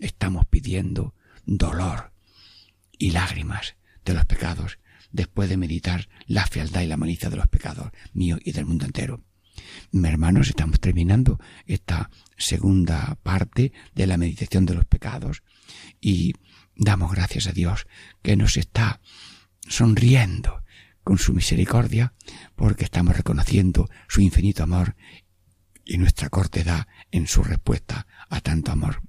[0.00, 1.14] Estamos pidiendo
[1.46, 2.12] dolor
[2.98, 4.78] y lágrimas de los pecados
[5.10, 8.86] después de meditar la fealdad y la malicia de los pecados míos y del mundo
[8.86, 9.24] entero.
[9.90, 15.42] Mis hermanos, estamos terminando esta segunda parte de la meditación de los pecados
[16.00, 16.34] y
[16.76, 17.86] damos gracias a Dios
[18.22, 19.00] que nos está
[19.68, 20.62] sonriendo
[21.02, 22.14] con su misericordia
[22.54, 24.94] porque estamos reconociendo su infinito amor
[25.84, 29.02] y nuestra cortedad en su respuesta a tanto amor.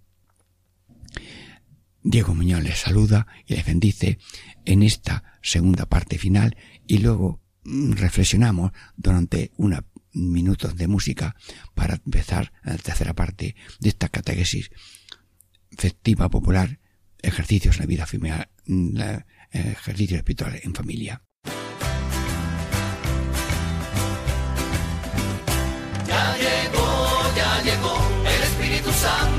[2.04, 4.20] Diego Muñoz les saluda y les bendice
[4.66, 9.82] en esta segunda parte final y luego mm, reflexionamos durante unos
[10.14, 11.36] minutos de música
[11.76, 14.72] para empezar la tercera parte de esta catequesis
[15.78, 16.80] festiva popular,
[17.22, 19.00] ejercicios en la vida familiar, mm,
[19.52, 21.22] ejercicios espirituales en familia.
[26.08, 29.39] Ya llegó, ya llegó, el Espíritu Santo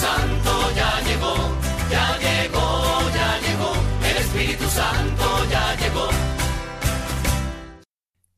[0.00, 1.34] Santo ya llegó,
[1.90, 3.72] ya llegó, ya llegó,
[4.08, 6.08] el Espíritu Santo ya llegó.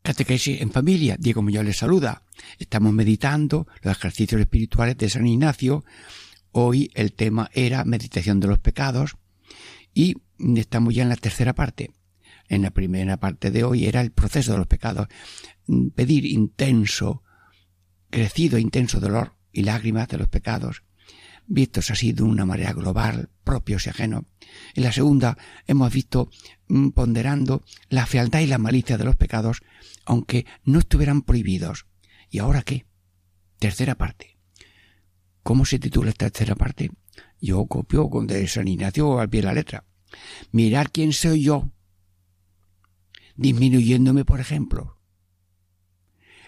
[0.02, 2.24] Catequesis en familia, Diego Muñoz les saluda.
[2.58, 5.84] Estamos meditando los ejercicios espirituales de San Ignacio.
[6.50, 9.16] Hoy el tema era meditación de los pecados
[9.94, 10.16] y
[10.56, 11.92] estamos ya en la tercera parte.
[12.48, 15.06] En la primera parte de hoy era el proceso de los pecados.
[15.94, 17.22] Pedir intenso,
[18.10, 20.82] crecido intenso dolor y lágrimas de los pecados,
[21.46, 24.24] vistos así de una manera global, propios y ajenos.
[24.74, 25.36] En la segunda
[25.66, 26.30] hemos visto
[26.68, 29.62] mm, ponderando la fealdad y la malicia de los pecados,
[30.04, 31.86] aunque no estuvieran prohibidos.
[32.30, 32.86] ¿Y ahora qué?
[33.58, 34.38] Tercera parte.
[35.42, 36.90] ¿Cómo se titula esta tercera parte?
[37.40, 39.84] Yo copio con de San Ignacio al pie de la letra.
[40.52, 41.70] Mirar quién soy yo,
[43.34, 44.98] disminuyéndome, por ejemplo.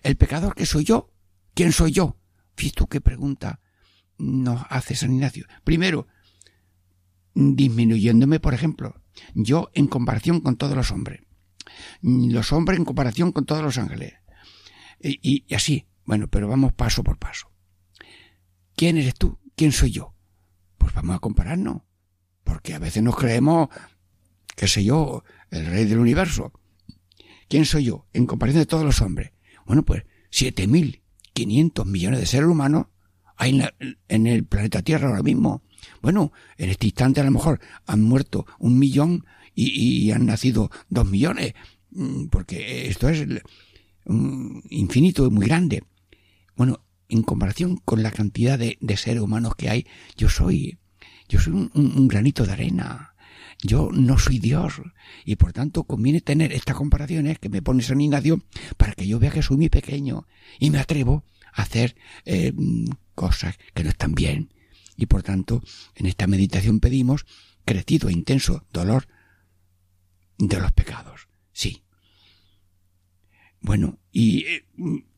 [0.03, 1.13] El pecador que soy yo,
[1.55, 2.19] ¿quién soy yo?
[2.57, 3.61] Fíjate qué pregunta
[4.19, 5.47] nos hace San Ignacio.
[5.65, 6.07] Primero,
[7.35, 9.01] disminuyéndome, por ejemplo,
[9.35, 11.23] yo en comparación con todos los hombres,
[12.03, 14.15] los hombres en comparación con todos los ángeles,
[15.01, 17.51] y, así, bueno, pero vamos paso por paso.
[18.75, 19.39] ¿Quién eres tú?
[19.55, 20.15] ¿Quién soy yo?
[20.79, 21.83] Pues vamos a compararnos,
[22.43, 23.69] porque a veces nos creemos,
[24.57, 26.53] qué sé yo, el rey del universo.
[27.49, 29.33] ¿Quién soy yo en comparación de todos los hombres?
[29.67, 31.03] Bueno, pues siete mil
[31.33, 32.87] quinientos millones de seres humanos
[33.37, 33.63] hay
[34.09, 35.63] en, el planeta Tierra ahora mismo.
[36.01, 41.07] Bueno, en este instante a lo mejor han muerto un millón y, han nacido dos
[41.09, 41.55] millones,
[42.31, 43.27] porque esto es
[44.71, 45.85] infinito y muy grande.
[46.57, 50.79] Bueno, en comparación con la cantidad de, seres humanos que hay, yo soy,
[51.29, 53.15] yo soy un, un, granito de arena.
[53.63, 54.83] Yo no soy Dios
[55.25, 58.43] y por tanto conviene tener estas comparaciones que me pone San Ignacio
[58.77, 60.27] para que yo vea que soy muy pequeño
[60.59, 61.25] y me atrevo
[61.55, 62.53] hacer eh,
[63.15, 64.53] cosas que no están bien.
[64.97, 65.63] Y por tanto,
[65.95, 67.27] en esta meditación pedimos
[67.65, 69.09] crecido e intenso dolor
[70.39, 71.29] de los pecados.
[71.53, 71.83] Sí.
[73.61, 74.67] Bueno, y eh,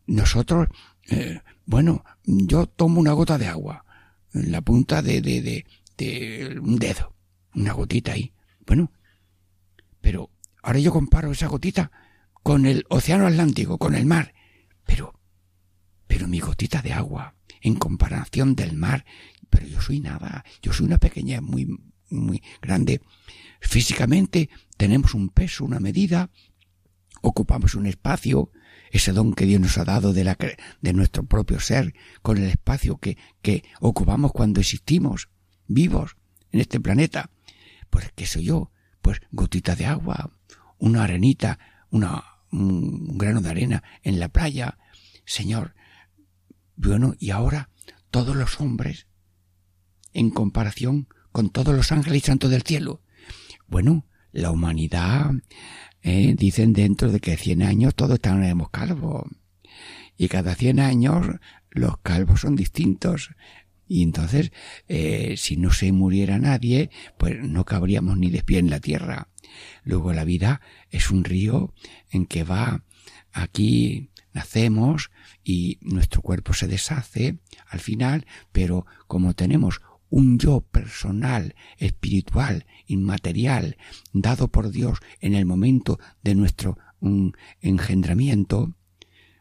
[0.06, 0.68] nosotros,
[1.08, 3.84] eh, bueno, yo tomo una gota de agua
[4.32, 5.66] en la punta de, de, de,
[5.96, 7.14] de un dedo,
[7.54, 8.32] una gotita ahí.
[8.64, 8.92] Bueno,
[10.00, 10.30] pero
[10.62, 11.90] ahora yo comparo esa gotita
[12.42, 14.32] con el océano Atlántico, con el mar.
[14.84, 15.15] Pero,
[16.06, 19.04] pero mi gotita de agua, en comparación del mar,
[19.50, 21.68] pero yo soy nada, yo soy una pequeña muy,
[22.10, 23.00] muy grande.
[23.60, 26.30] Físicamente tenemos un peso, una medida,
[27.22, 28.50] ocupamos un espacio,
[28.90, 30.36] ese don que Dios nos ha dado de, la,
[30.80, 35.28] de nuestro propio ser, con el espacio que, que ocupamos cuando existimos,
[35.66, 36.16] vivos,
[36.52, 37.30] en este planeta.
[37.90, 38.70] Pues, ¿qué soy yo?
[39.02, 40.32] Pues gotita de agua,
[40.78, 41.58] una arenita,
[41.90, 44.78] una, un grano de arena en la playa.
[45.24, 45.74] Señor,
[46.76, 47.70] bueno, y ahora
[48.10, 49.06] todos los hombres,
[50.12, 53.02] en comparación con todos los ángeles y santos del cielo.
[53.66, 55.32] Bueno, la humanidad,
[56.02, 59.24] eh, dicen dentro de que cien años todos estaremos calvos.
[60.16, 61.26] Y cada cien años
[61.70, 63.30] los calvos son distintos.
[63.88, 64.52] Y entonces,
[64.88, 69.28] eh, si no se muriera nadie, pues no cabríamos ni de pie en la tierra.
[69.84, 70.60] Luego la vida
[70.90, 71.74] es un río
[72.10, 72.84] en que va
[73.32, 75.10] aquí nacemos
[75.42, 79.80] y nuestro cuerpo se deshace al final, pero como tenemos
[80.10, 83.78] un yo personal, espiritual, inmaterial,
[84.12, 86.76] dado por Dios en el momento de nuestro
[87.60, 88.76] engendramiento,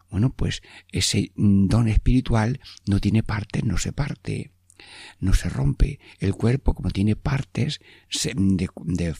[0.10, 0.62] bueno, pues
[0.94, 4.54] ese don espiritual no tiene partes, no se parte,
[5.20, 6.00] no se rompe.
[6.20, 7.80] El cuerpo, como tiene partes
[8.36, 8.70] de,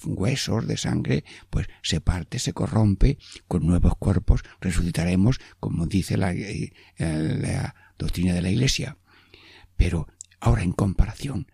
[0.06, 6.34] huesos, de sangre, pues se parte, se corrompe, con nuevos cuerpos resucitaremos, como dice la,
[6.34, 8.98] eh, la doctrina de la Iglesia.
[9.76, 10.08] Pero
[10.40, 11.52] ahora en comparación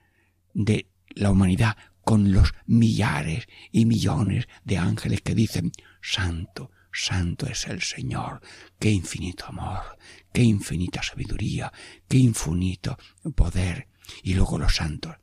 [0.53, 5.71] de la humanidad con los millares y millones de ángeles que dicen,
[6.01, 8.41] Santo, Santo es el Señor,
[8.79, 9.97] qué infinito amor,
[10.33, 11.71] qué infinita sabiduría,
[12.07, 12.97] qué infinito
[13.35, 13.87] poder.
[14.23, 15.15] Y luego los santos,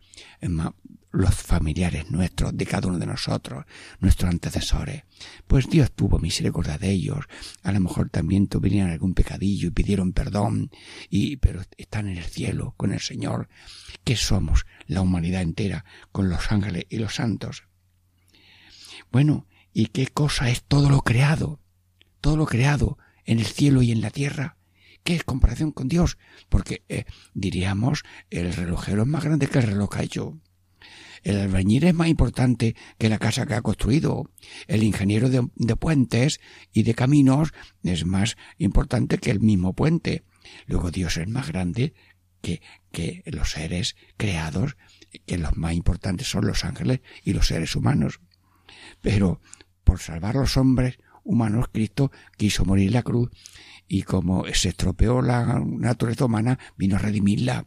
[1.10, 3.64] los familiares nuestros, de cada uno de nosotros,
[4.00, 5.04] nuestros antecesores.
[5.46, 7.24] Pues Dios tuvo misericordia de ellos.
[7.62, 10.70] A lo mejor también tuvieron algún pecadillo y pidieron perdón,
[11.08, 13.48] y, pero están en el cielo con el Señor.
[14.04, 14.66] ¿Qué somos?
[14.86, 17.64] La humanidad entera, con los ángeles y los santos.
[19.10, 21.60] Bueno, ¿y qué cosa es todo lo creado?
[22.20, 24.57] Todo lo creado en el cielo y en la tierra.
[25.08, 26.18] ¿Qué es comparación con Dios?
[26.50, 30.38] Porque eh, diríamos, el relojero es más grande que el reloj que.
[31.22, 34.30] El albañil es más importante que la casa que ha construido.
[34.66, 36.40] El ingeniero de, puentes
[36.74, 37.54] y de caminos
[37.84, 40.24] es más importante que el mismo puente.
[40.66, 41.94] Luego Dios es más grande
[42.42, 42.60] que,
[42.92, 44.76] que los seres creados,
[45.24, 48.20] que los más importantes son los ángeles y los seres humanos.
[49.00, 49.40] Pero
[49.84, 53.30] por salvar a los hombres humanos, Cristo quiso morir en la cruz
[53.88, 57.66] y como se estropeó la naturaleza humana, vino a redimirla.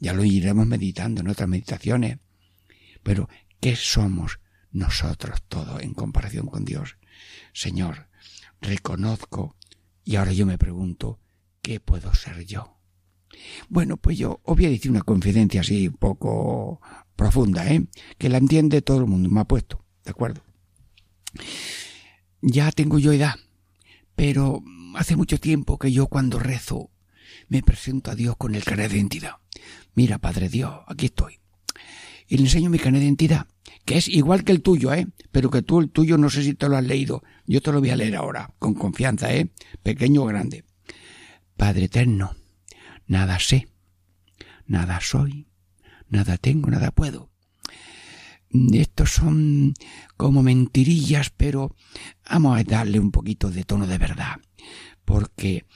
[0.00, 2.18] Ya lo iremos meditando en otras meditaciones.
[3.02, 3.28] Pero,
[3.60, 4.40] ¿qué somos
[4.72, 6.96] nosotros todos en comparación con Dios?
[7.52, 8.08] Señor,
[8.60, 9.56] reconozco
[10.04, 11.20] y ahora yo me pregunto,
[11.62, 12.78] ¿qué puedo ser yo?
[13.68, 16.80] Bueno, pues yo os voy a decir una confidencia así un poco
[17.14, 17.86] profunda, ¿eh?
[18.18, 20.42] Que la entiende todo el mundo, me ha puesto, ¿de acuerdo?
[22.42, 23.36] Ya tengo yo edad,
[24.16, 24.62] pero
[24.94, 26.90] hace mucho tiempo que yo cuando rezo
[27.48, 29.36] me presento a Dios con el carnet de identidad.
[29.94, 31.40] Mira, Padre Dios, aquí estoy
[32.30, 33.46] y le enseño mi carnet de identidad,
[33.84, 35.08] que es igual que el tuyo, ¿eh?
[35.32, 37.24] Pero que tú el tuyo no sé si te lo has leído.
[37.44, 39.50] Yo te lo voy a leer ahora, con confianza, ¿eh?
[39.82, 40.64] Pequeño o grande.
[41.56, 42.36] Padre eterno,
[43.08, 43.68] nada sé,
[44.64, 45.48] nada soy,
[46.08, 47.30] nada tengo, nada puedo.
[48.72, 49.74] Estos son
[50.16, 51.74] como mentirillas, pero
[52.30, 54.36] vamos a darle un poquito de tono de verdad,
[55.10, 55.66] porque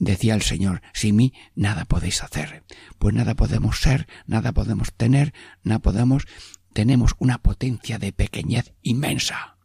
[0.00, 2.64] Decía el Señor, sin mí nada podéis hacer.
[2.98, 6.24] Pues nada podemos ser, nada podemos tener, nada podemos,
[6.72, 9.58] tenemos una potencia de pequeñez inmensa.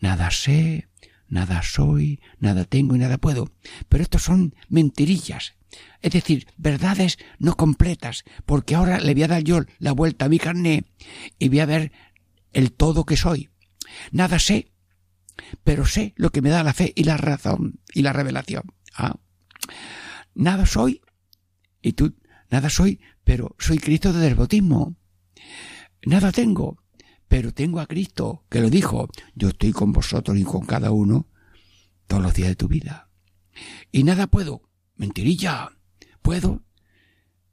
[0.00, 0.88] Nada sé,
[1.26, 3.50] nada soy, nada tengo y nada puedo.
[3.88, 5.54] Pero estos son mentirillas.
[6.02, 10.28] Es decir, verdades no completas, porque ahora le voy a dar yo la vuelta a
[10.28, 10.84] mi carné
[11.40, 11.90] y voy a ver
[12.52, 13.50] el todo que soy.
[14.12, 14.70] Nada sé,
[15.64, 18.64] pero sé lo que me da la fe y la razón y la revelación.
[18.94, 19.16] Ah,
[20.38, 21.02] Nada soy,
[21.82, 22.14] y tú,
[22.48, 24.94] nada soy, pero soy Cristo del bautismo.
[26.06, 26.82] Nada tengo,
[27.26, 31.26] pero tengo a Cristo, que lo dijo, yo estoy con vosotros y con cada uno
[32.06, 33.10] todos los días de tu vida.
[33.90, 34.62] Y nada puedo,
[34.94, 35.70] mentirilla,
[36.22, 36.62] puedo,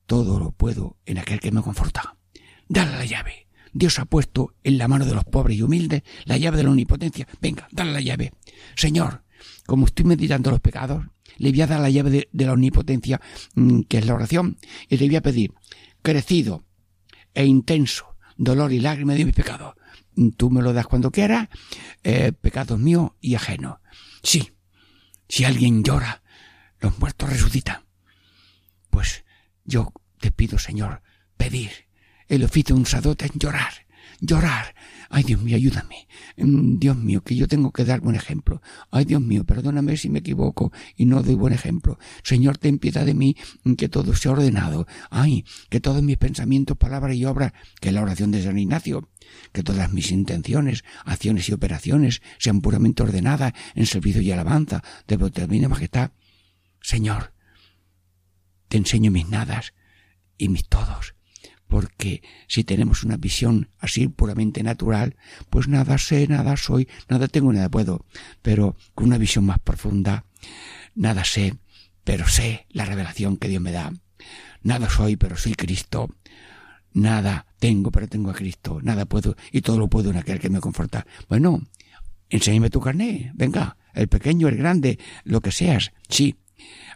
[0.06, 2.18] todo lo puedo en aquel que me conforta.
[2.68, 3.45] Dale la llave,
[3.76, 6.70] Dios ha puesto en la mano de los pobres y humildes la llave de la
[6.70, 7.28] omnipotencia.
[7.42, 8.32] Venga, dale la llave.
[8.78, 9.24] Señor,
[9.66, 11.06] como estoy meditando los pecados,
[11.38, 13.20] le voy a dar la llave de, la omnipotencia,
[13.56, 14.58] mm, que es la oración,
[14.88, 15.54] y le voy a pedir,
[16.02, 16.64] crecido
[17.34, 19.76] e intenso dolor y lágrimas de mis pecados.
[20.38, 21.50] Tú me lo das cuando quieras,
[22.06, 23.80] eh, pecados míos y ajenos.
[24.24, 24.54] Sí,
[25.28, 26.24] si alguien llora,
[26.80, 27.84] los muertos resucitan.
[28.90, 29.26] Pues
[29.66, 31.02] yo te pido, Señor,
[31.36, 31.85] pedir.
[32.28, 33.74] El oficio de un sacerdote es llorar,
[34.20, 34.76] llorar.
[35.10, 36.08] Ay, Dios mío, ayúdame.
[36.38, 38.62] Mm, Dios mío, que yo tengo que dar buen ejemplo.
[38.92, 42.00] Ay, Dios mío, perdóname si me equivoco y no doy buen ejemplo.
[42.24, 43.36] Señor, ten piedad de mí,
[43.78, 44.88] que todo sea ordenado.
[45.10, 49.10] Ay, que todos mis pensamientos, palabras y obras, que la oración de San Ignacio,
[49.52, 55.18] que todas mis intenciones, acciones y operaciones sean puramente ordenadas en servicio y alabanza de
[55.18, 56.12] divina majestad.
[56.82, 57.34] Señor,
[58.68, 59.74] te enseño mis nadas
[60.38, 61.15] y mis todos,
[61.76, 65.18] porque si tenemos una visión así puramente natural,
[65.50, 68.06] pues nada sé, nada soy, nada tengo, nada puedo,
[68.42, 70.24] pero con una visión más profunda,
[70.96, 71.58] nada sé,
[72.06, 73.92] pero sé la revelación que Dios me da.
[74.64, 76.08] Nada soy, pero soy Cristo.
[76.94, 78.80] Nada tengo, pero tengo a Cristo.
[78.82, 81.06] Nada puedo, y todo lo puedo en aquel que me conforta.
[81.28, 81.62] Bueno,
[82.30, 83.34] enséñame tu carné.
[83.36, 85.92] Venga, el pequeño, el grande, lo que seas.
[86.08, 86.38] Sí,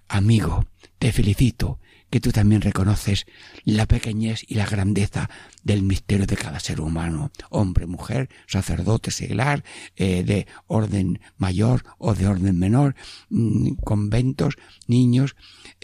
[0.08, 0.68] amigo,
[1.00, 3.26] te felicito que tú también reconoces
[3.64, 5.30] la pequeñez y la grandeza
[5.64, 9.64] del misterio de cada ser humano, hombre, mujer, sacerdote, seglar,
[9.96, 12.96] eh, de orden mayor o de orden menor,
[13.30, 14.56] mm, conventos,
[14.88, 15.36] niños,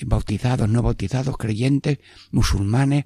[0.02, 2.00] bautizados, no bautizados, creyentes,
[2.32, 3.06] musulmanes,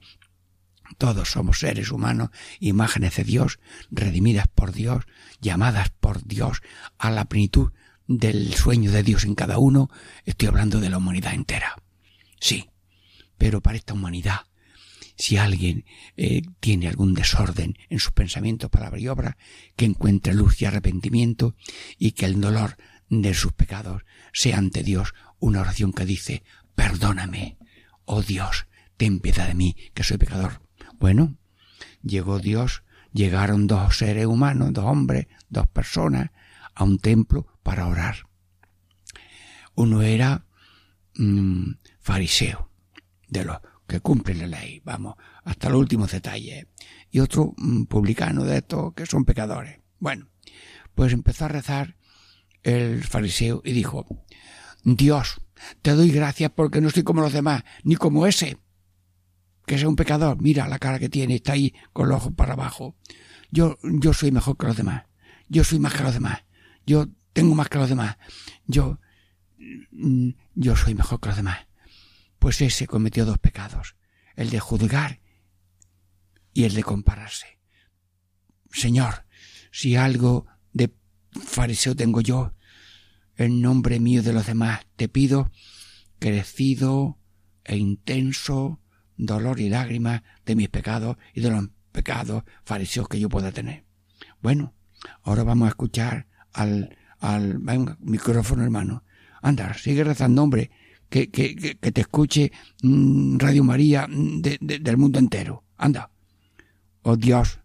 [0.97, 3.59] todos somos seres humanos, imágenes de Dios,
[3.91, 5.05] redimidas por Dios,
[5.41, 6.61] llamadas por Dios
[6.97, 7.71] a la plenitud
[8.07, 9.89] del sueño de Dios en cada uno.
[10.25, 11.75] Estoy hablando de la humanidad entera.
[12.39, 12.69] Sí,
[13.39, 14.41] pero para esta humanidad,
[15.17, 15.85] si alguien
[16.15, 19.37] eh, tiene algún desorden en sus pensamientos, palabra y obra,
[19.75, 21.55] que encuentre luz y arrepentimiento
[21.97, 22.77] y que el dolor
[23.09, 26.43] de sus pecados sea ante Dios una oración que dice,
[26.75, 27.57] perdóname,
[28.05, 28.67] oh Dios,
[28.97, 30.61] ten piedad de mí, que soy pecador.
[30.99, 31.35] Bueno,
[32.03, 36.29] llegó Dios, llegaron dos seres humanos, dos hombres, dos personas,
[36.75, 38.27] a un templo para orar.
[39.75, 40.45] Uno era
[41.15, 42.68] mm, fariseo,
[43.29, 43.57] de los
[43.87, 46.67] que cumplen la ley, vamos, hasta los últimos detalles,
[47.11, 49.79] y otro mm, publicano de estos que son pecadores.
[49.99, 50.27] Bueno,
[50.95, 51.95] pues empezó a rezar
[52.63, 54.05] el fariseo y dijo,
[54.83, 55.41] Dios,
[55.81, 58.57] te doy gracias porque no soy como los demás, ni como ese,
[59.65, 60.41] que sea un pecador.
[60.41, 62.95] Mira la cara que tiene, está ahí con los ojos para abajo.
[63.51, 65.03] Yo, yo soy mejor que los demás.
[65.47, 66.43] Yo soy más que los demás.
[66.85, 68.17] Yo tengo más que los demás.
[68.65, 68.99] Yo,
[69.91, 71.68] mm, yo soy mejor que los demás.
[72.39, 73.95] Pues ese cometió dos pecados,
[74.35, 75.19] el de juzgar
[76.53, 77.59] y el de compararse.
[78.71, 79.25] Señor,
[79.71, 80.93] si algo de
[81.31, 82.53] fariseo tengo yo,
[83.35, 85.51] en nombre mío de los demás, te pido
[86.19, 87.17] crecido
[87.63, 88.81] e intenso
[89.15, 93.85] dolor y lágrimas de mis pecados y de los pecados fariseos que yo pueda tener.
[94.41, 94.73] Bueno,
[95.23, 97.59] ahora vamos a escuchar al, al
[97.99, 99.03] micrófono hermano.
[99.41, 100.71] Anda, sigue rezando, hombre,
[101.09, 102.51] que, que, que te escuche
[102.83, 105.63] mm, Radio María mm, del mundo entero.
[105.77, 106.11] Anda.
[107.01, 107.59] Oh Dios,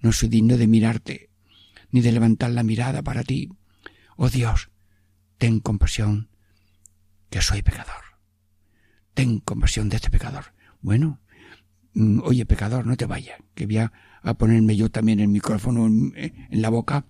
[0.00, 1.30] no soy digno de mirarte,
[1.90, 3.50] ni de levantar la mirada para ti.
[4.16, 4.70] Oh Dios,
[5.38, 6.28] ten compasión,
[7.30, 8.04] que soy pecador.
[9.14, 10.54] Ten compasión de este pecador.
[10.80, 11.20] Bueno,
[11.94, 13.92] mm, oye, pecador, no te vayas, que voy a,
[14.38, 17.04] ponerme yo también el micrófono en la boca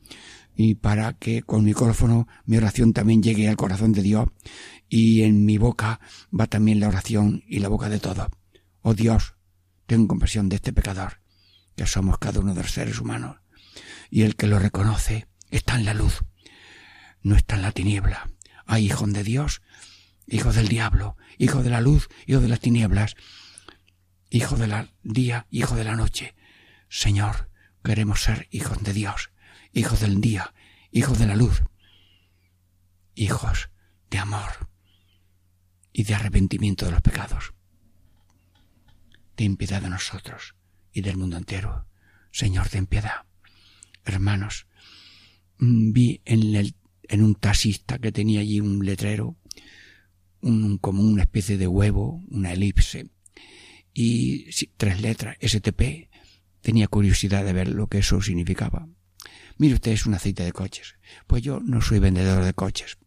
[0.57, 4.29] y para que con micrófono mi oración también llegue al corazón de Dios
[4.89, 6.01] y en mi boca
[6.39, 8.29] va también la oración y la boca de todos.
[8.83, 9.35] Oh Dios,
[9.87, 11.21] ten compasión de este pecador,
[11.77, 13.39] que somos cada uno de los seres humanos,
[14.11, 16.25] y el que lo reconoce está en la luz,
[17.23, 18.31] no está en la tiniebla.
[18.67, 19.63] Hay hijos de Dios,
[20.27, 23.17] hijos del diablo, hijos de la luz, hijos de las tinieblas,
[24.31, 26.35] hijo del día, hijo de la noche.
[26.89, 27.51] Señor,
[27.83, 29.31] queremos ser hijos de Dios
[29.75, 30.55] hijos del día,
[30.93, 31.63] hijos de la luz,
[33.15, 33.71] hijos
[34.09, 34.71] de amor
[35.93, 37.53] y de arrepentimiento de los pecados.
[39.35, 40.55] Ten piedad de nosotros
[40.93, 41.87] y del mundo entero.
[42.31, 43.27] Señor, ten piedad.
[44.05, 44.67] Hermanos,
[45.59, 49.37] mm, vi en, el, en un taxista que tenía allí un letrero,
[50.41, 53.11] un, como una especie de huevo, una elipse,
[53.93, 56.09] y tres letras, STP.
[56.61, 58.89] Tenía curiosidad de ver lo que eso significaba.
[59.59, 60.97] Mire usted, es un aceite de coches.
[61.27, 62.99] Pues yo no soy vendedor de coches.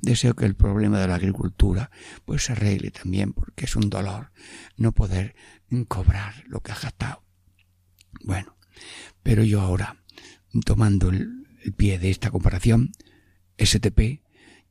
[0.00, 1.90] Deseo que el problema de la agricultura
[2.24, 4.32] pues se arregle también porque es un dolor
[4.76, 5.34] no poder
[5.88, 7.22] cobrar lo que ha gastado.
[8.22, 8.56] Bueno,
[9.22, 10.02] pero yo ahora,
[10.64, 12.92] tomando el, el pie de esta comparación,
[13.58, 14.22] STP,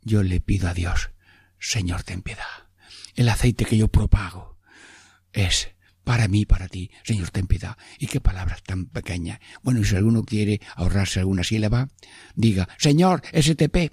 [0.01, 1.11] yo le pido a Dios,
[1.59, 2.69] Señor, ten piedad.
[3.15, 4.59] El aceite que yo propago
[5.33, 5.74] es
[6.05, 7.75] para mí, para ti, Señor, ten piedad.
[7.99, 9.39] Y qué palabras tan pequeñas.
[9.63, 11.89] Bueno, y si alguno quiere ahorrarse alguna sílaba,
[12.35, 13.91] diga, Señor, STP,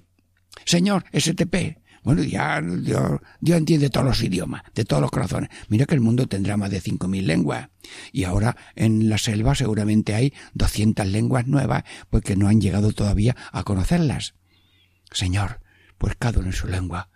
[0.63, 1.81] Señor, STP.
[2.03, 5.49] Bueno, ya Dios, entiende todos los idiomas, de todos los corazones.
[5.69, 7.69] Mira que el mundo tendrá más de cinco mil lenguas.
[8.11, 13.35] Y ahora en la selva seguramente hay doscientas lenguas nuevas, porque no han llegado todavía
[13.51, 14.35] a conocerlas.
[15.11, 15.61] Señor,
[15.97, 17.09] pues cada uno en su lengua.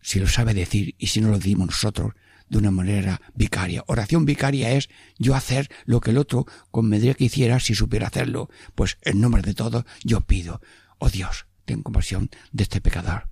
[0.00, 2.14] Si lo sabe decir y si no lo dimos nosotros,
[2.48, 3.84] de una manera vicaria.
[3.86, 4.88] Oración vicaria es
[5.18, 8.50] yo hacer lo que el otro convendría que hiciera si supiera hacerlo.
[8.74, 10.60] Pues en nombre de todos yo pido,
[10.98, 13.28] oh Dios, ten compasión de este pecador.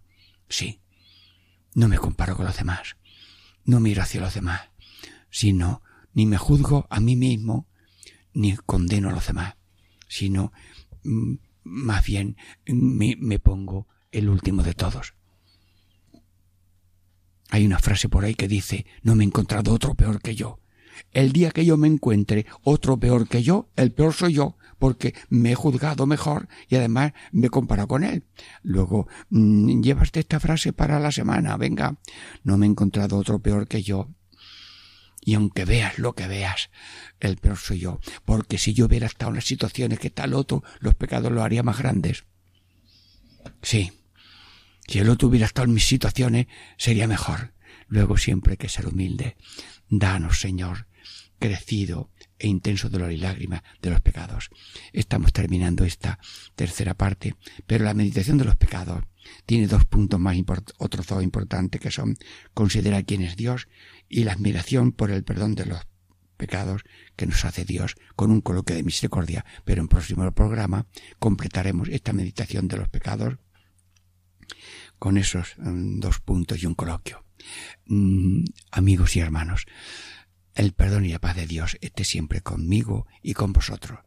[0.49, 0.81] Sí,
[1.75, 2.97] no me comparo con los demás,
[3.65, 4.61] no miro hacia los demás,
[5.31, 5.83] sino
[6.15, 7.67] ni me juzgo a mí mismo,
[8.35, 9.57] ni condeno a los demás,
[10.09, 10.53] sino
[11.05, 11.35] mm,
[11.65, 12.37] más bien
[12.67, 15.15] me, me pongo el último de todos.
[17.53, 20.59] Hay una frase por ahí que dice, no me he encontrado otro peor que yo.
[21.11, 25.15] El día que yo me encuentre otro peor que yo, el peor soy yo, porque
[25.29, 28.25] me he juzgado mejor y además me comparo con él.
[28.63, 31.99] Luego, mmm, llévate esta frase para la semana, venga,
[32.43, 34.09] no me he encontrado otro peor que yo.
[35.21, 36.71] Y aunque veas lo que veas,
[37.21, 40.65] el peor soy yo, porque si yo hubiera estado en las situaciones que el otro,
[40.81, 42.25] los pecados los haría más grandes.
[43.61, 43.93] Sí,
[44.93, 47.55] si el otro hubiera estado en mis situaciones, sería mejor.
[47.89, 49.39] Luego siempre que ser humilde.
[49.89, 50.87] Danos, Señor,
[51.39, 54.51] crecido e intenso dolor y lágrimas de los pecados.
[54.93, 56.19] Estamos terminando esta
[56.57, 57.37] tercera parte,
[57.67, 59.05] pero la meditación de los pecados
[59.47, 60.37] tiene dos puntos más
[60.77, 62.19] otros dos importantes que son
[62.53, 63.69] considerar quién es Dios
[64.11, 65.87] y la admiración por el perdón de los
[66.37, 66.83] pecados
[67.17, 69.47] que nos hace Dios con un coloquio de misericordia.
[69.65, 70.85] Pero en próximo programa
[71.19, 73.39] completaremos esta meditación de los pecados
[75.03, 77.25] con esos um, dos puntos y un coloquio.
[77.87, 79.67] Mm, amigos y hermanos,
[80.55, 83.99] el perdón y la paz de Dios esté siempre conmigo y con vosotros.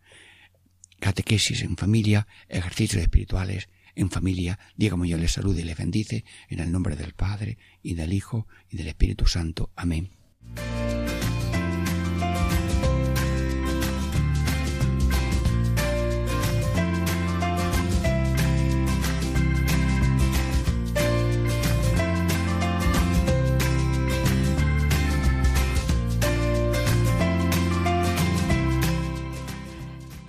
[1.01, 4.57] Catequesis en familia, ejercicios espirituales en familia.
[4.77, 8.47] Diego yo les salude y les bendice en el nombre del Padre y del Hijo
[8.69, 9.73] y del Espíritu Santo.
[9.75, 10.11] Amén.